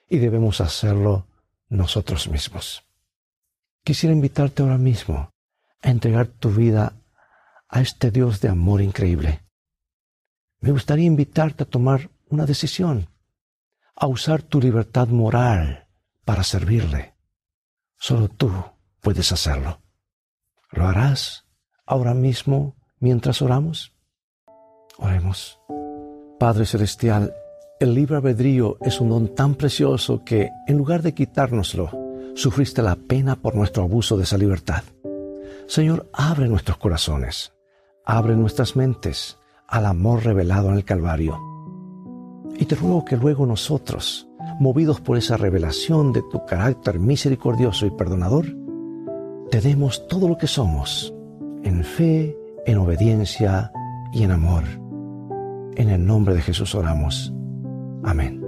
y 0.09 0.19
debemos 0.19 0.61
hacerlo 0.61 1.27
nosotros 1.69 2.29
mismos. 2.29 2.85
Quisiera 3.83 4.15
invitarte 4.15 4.63
ahora 4.63 4.79
mismo 4.79 5.31
a 5.83 5.91
entregar 5.91 6.27
tu 6.27 6.51
vida 6.51 6.93
a 7.69 7.81
este 7.81 8.11
Dios 8.11 8.41
de 8.41 8.49
amor 8.49 8.81
increíble. 8.81 9.43
Me 10.61 10.71
gustaría 10.71 11.07
invitarte 11.07 11.65
a 11.65 11.67
tomar 11.67 12.11
una 12.31 12.47
decisión, 12.47 13.11
a 13.95 14.07
usar 14.07 14.43
tu 14.43 14.61
libertad 14.61 15.09
moral 15.09 15.89
para 16.25 16.43
servirle 16.43 17.15
Solo 18.05 18.29
tú 18.29 18.53
puedes 19.01 19.33
hacerlo. 19.33 19.81
¿Lo 20.71 20.87
harás 20.87 21.47
ahora 21.87 22.13
mismo 22.13 22.77
mientras 22.99 23.41
oramos? 23.41 23.95
Oremos. 24.99 25.59
Padre 26.39 26.67
Celestial, 26.67 27.33
el 27.79 27.95
libre 27.95 28.17
albedrío 28.17 28.77
es 28.81 29.01
un 29.01 29.09
don 29.09 29.35
tan 29.35 29.55
precioso 29.55 30.25
que, 30.25 30.51
en 30.67 30.77
lugar 30.77 31.03
de 31.03 31.15
quitárnoslo, 31.15 31.91
sufriste 32.35 32.83
la 32.83 32.97
pena 32.97 33.37
por 33.37 33.55
nuestro 33.55 33.85
abuso 33.85 34.17
de 34.17 34.25
esa 34.25 34.37
libertad. 34.37 34.83
Señor, 35.69 36.09
abre 36.13 36.49
nuestros 36.49 36.77
corazones, 36.79 37.53
abre 38.05 38.35
nuestras 38.35 38.75
mentes 38.75 39.39
al 39.69 39.87
amor 39.87 40.25
revelado 40.25 40.71
en 40.71 40.75
el 40.75 40.85
Calvario. 40.85 41.39
Y 42.57 42.65
te 42.67 42.75
ruego 42.75 43.05
que 43.05 43.17
luego 43.17 43.47
nosotros, 43.47 44.29
movidos 44.59 45.01
por 45.01 45.17
esa 45.17 45.37
revelación 45.37 46.13
de 46.13 46.23
tu 46.31 46.45
carácter 46.47 46.99
misericordioso 46.99 47.87
y 47.87 47.91
perdonador, 47.91 48.47
te 49.51 49.61
demos 49.61 50.09
todo 50.09 50.29
lo 50.29 50.37
que 50.37 50.49
somos, 50.49 51.15
en 51.63 51.85
fe, 51.85 52.37
en 52.67 52.79
obediencia 52.79 53.71
y 54.13 54.25
en 54.25 54.33
amor. 54.33 54.84
En 55.77 55.91
el 55.91 56.05
nombre 56.05 56.35
de 56.35 56.43
Jesús 56.43 56.75
oramos. 56.75 57.33
Amén. 58.05 58.44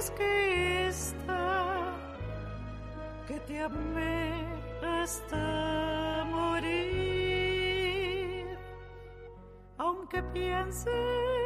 Quieres 0.00 0.10
que 0.12 0.88
esta? 0.88 1.94
Que 3.26 3.38
te 3.40 3.60
amé 3.60 4.44
hasta 4.82 6.24
morir. 6.26 7.36
Aunque 9.78 10.22
pienses 10.22 11.39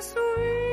sweet. 0.00 0.63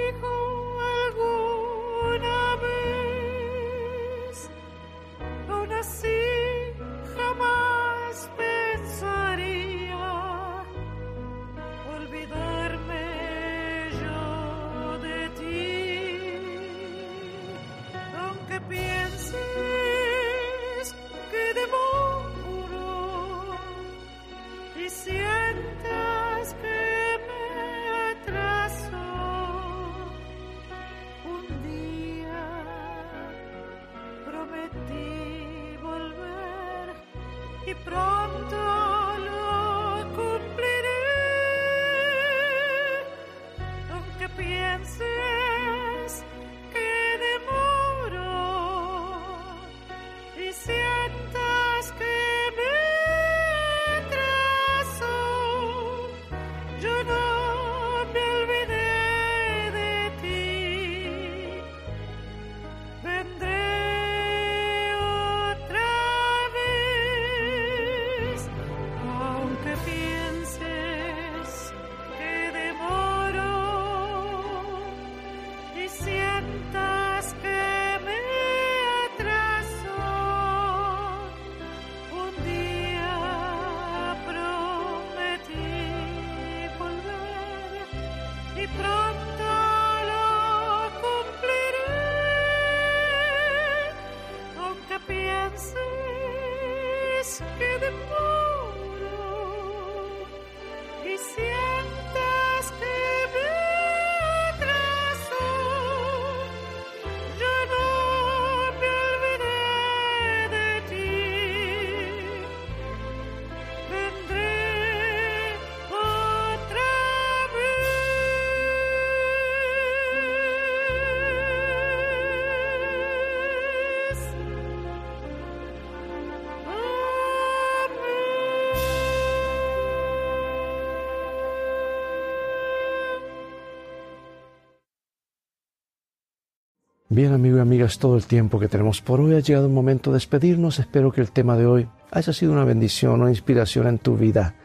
Bien, 137.14 137.34
amigos 137.34 137.58
y 137.58 137.62
amigas, 137.62 138.00
todo 138.00 138.16
el 138.16 138.26
tiempo 138.26 138.58
que 138.58 138.70
tenemos 138.70 139.02
por 139.02 139.20
hoy 139.20 139.36
ha 139.36 139.42
llegado 139.42 139.66
el 139.66 139.74
momento 139.74 140.12
de 140.12 140.14
despedirnos. 140.14 140.80
Espero 140.80 141.12
que 141.12 141.20
el 141.20 141.34
tema 141.34 141.58
de 141.58 141.66
hoy 141.66 141.90
haya 142.10 142.32
sido 142.32 142.54
una 142.54 142.64
bendición 142.64 143.22
o 143.22 143.28
inspiración 143.28 143.88
en 143.88 144.00
tu 144.00 144.16
vida, 144.16 144.56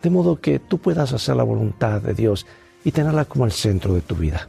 de 0.00 0.10
modo 0.10 0.40
que 0.40 0.60
tú 0.60 0.78
puedas 0.78 1.12
hacer 1.12 1.34
la 1.34 1.42
voluntad 1.42 2.00
de 2.00 2.14
Dios 2.14 2.46
y 2.84 2.92
tenerla 2.92 3.24
como 3.24 3.44
el 3.44 3.50
centro 3.50 3.92
de 3.92 4.02
tu 4.02 4.14
vida. 4.14 4.48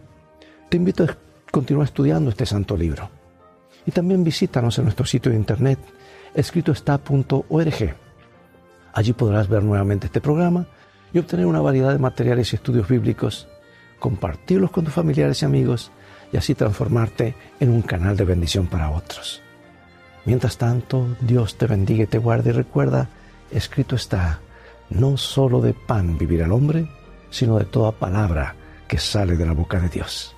Te 0.70 0.78
invito 0.78 1.04
a 1.04 1.18
continuar 1.50 1.88
estudiando 1.88 2.30
este 2.30 2.46
santo 2.46 2.78
libro. 2.78 3.10
Y 3.88 3.92
también 3.92 4.24
visítanos 4.24 4.78
en 4.78 4.84
nuestro 4.84 5.08
sitio 5.08 5.32
de 5.32 5.40
internet 5.40 5.80
escritoestá.org. 6.36 7.96
Allí 8.94 9.14
podrás 9.14 9.48
ver 9.48 9.64
nuevamente 9.64 10.06
este 10.06 10.22
programa 10.22 10.68
y 11.12 11.18
obtener 11.18 11.48
una 11.48 11.62
variedad 11.62 11.92
de 11.92 11.98
materiales 11.98 12.54
y 12.54 12.58
estudios 12.58 12.88
bíblicos, 12.88 13.48
compartirlos 13.98 14.70
con 14.70 14.86
tus 14.86 14.94
familiares 14.94 15.42
y 15.42 15.46
amigos 15.46 15.92
y 16.32 16.38
así 16.38 16.56
transformarte 16.56 17.36
en 17.60 17.70
un 17.70 17.82
canal 17.82 18.16
de 18.18 18.26
bendición 18.26 18.68
para 18.68 18.92
otros. 18.92 19.42
Mientras 20.26 20.58
tanto, 20.58 21.16
Dios 21.22 21.58
te 21.58 21.68
bendiga 21.68 22.04
y 22.04 22.08
te 22.08 22.18
guarde 22.18 22.50
y 22.50 22.54
recuerda, 22.54 23.10
escrito 23.52 23.96
está, 23.96 24.40
no 24.90 25.18
solo 25.18 25.62
de 25.62 25.74
pan 25.74 26.18
vivirá 26.18 26.46
el 26.46 26.52
hombre, 26.52 26.90
sino 27.30 27.58
de 27.58 27.66
toda 27.66 27.92
palabra 27.92 28.56
que 28.88 28.98
sale 28.98 29.36
de 29.36 29.46
la 29.46 29.54
boca 29.54 29.80
de 29.80 29.90
Dios. 29.90 30.37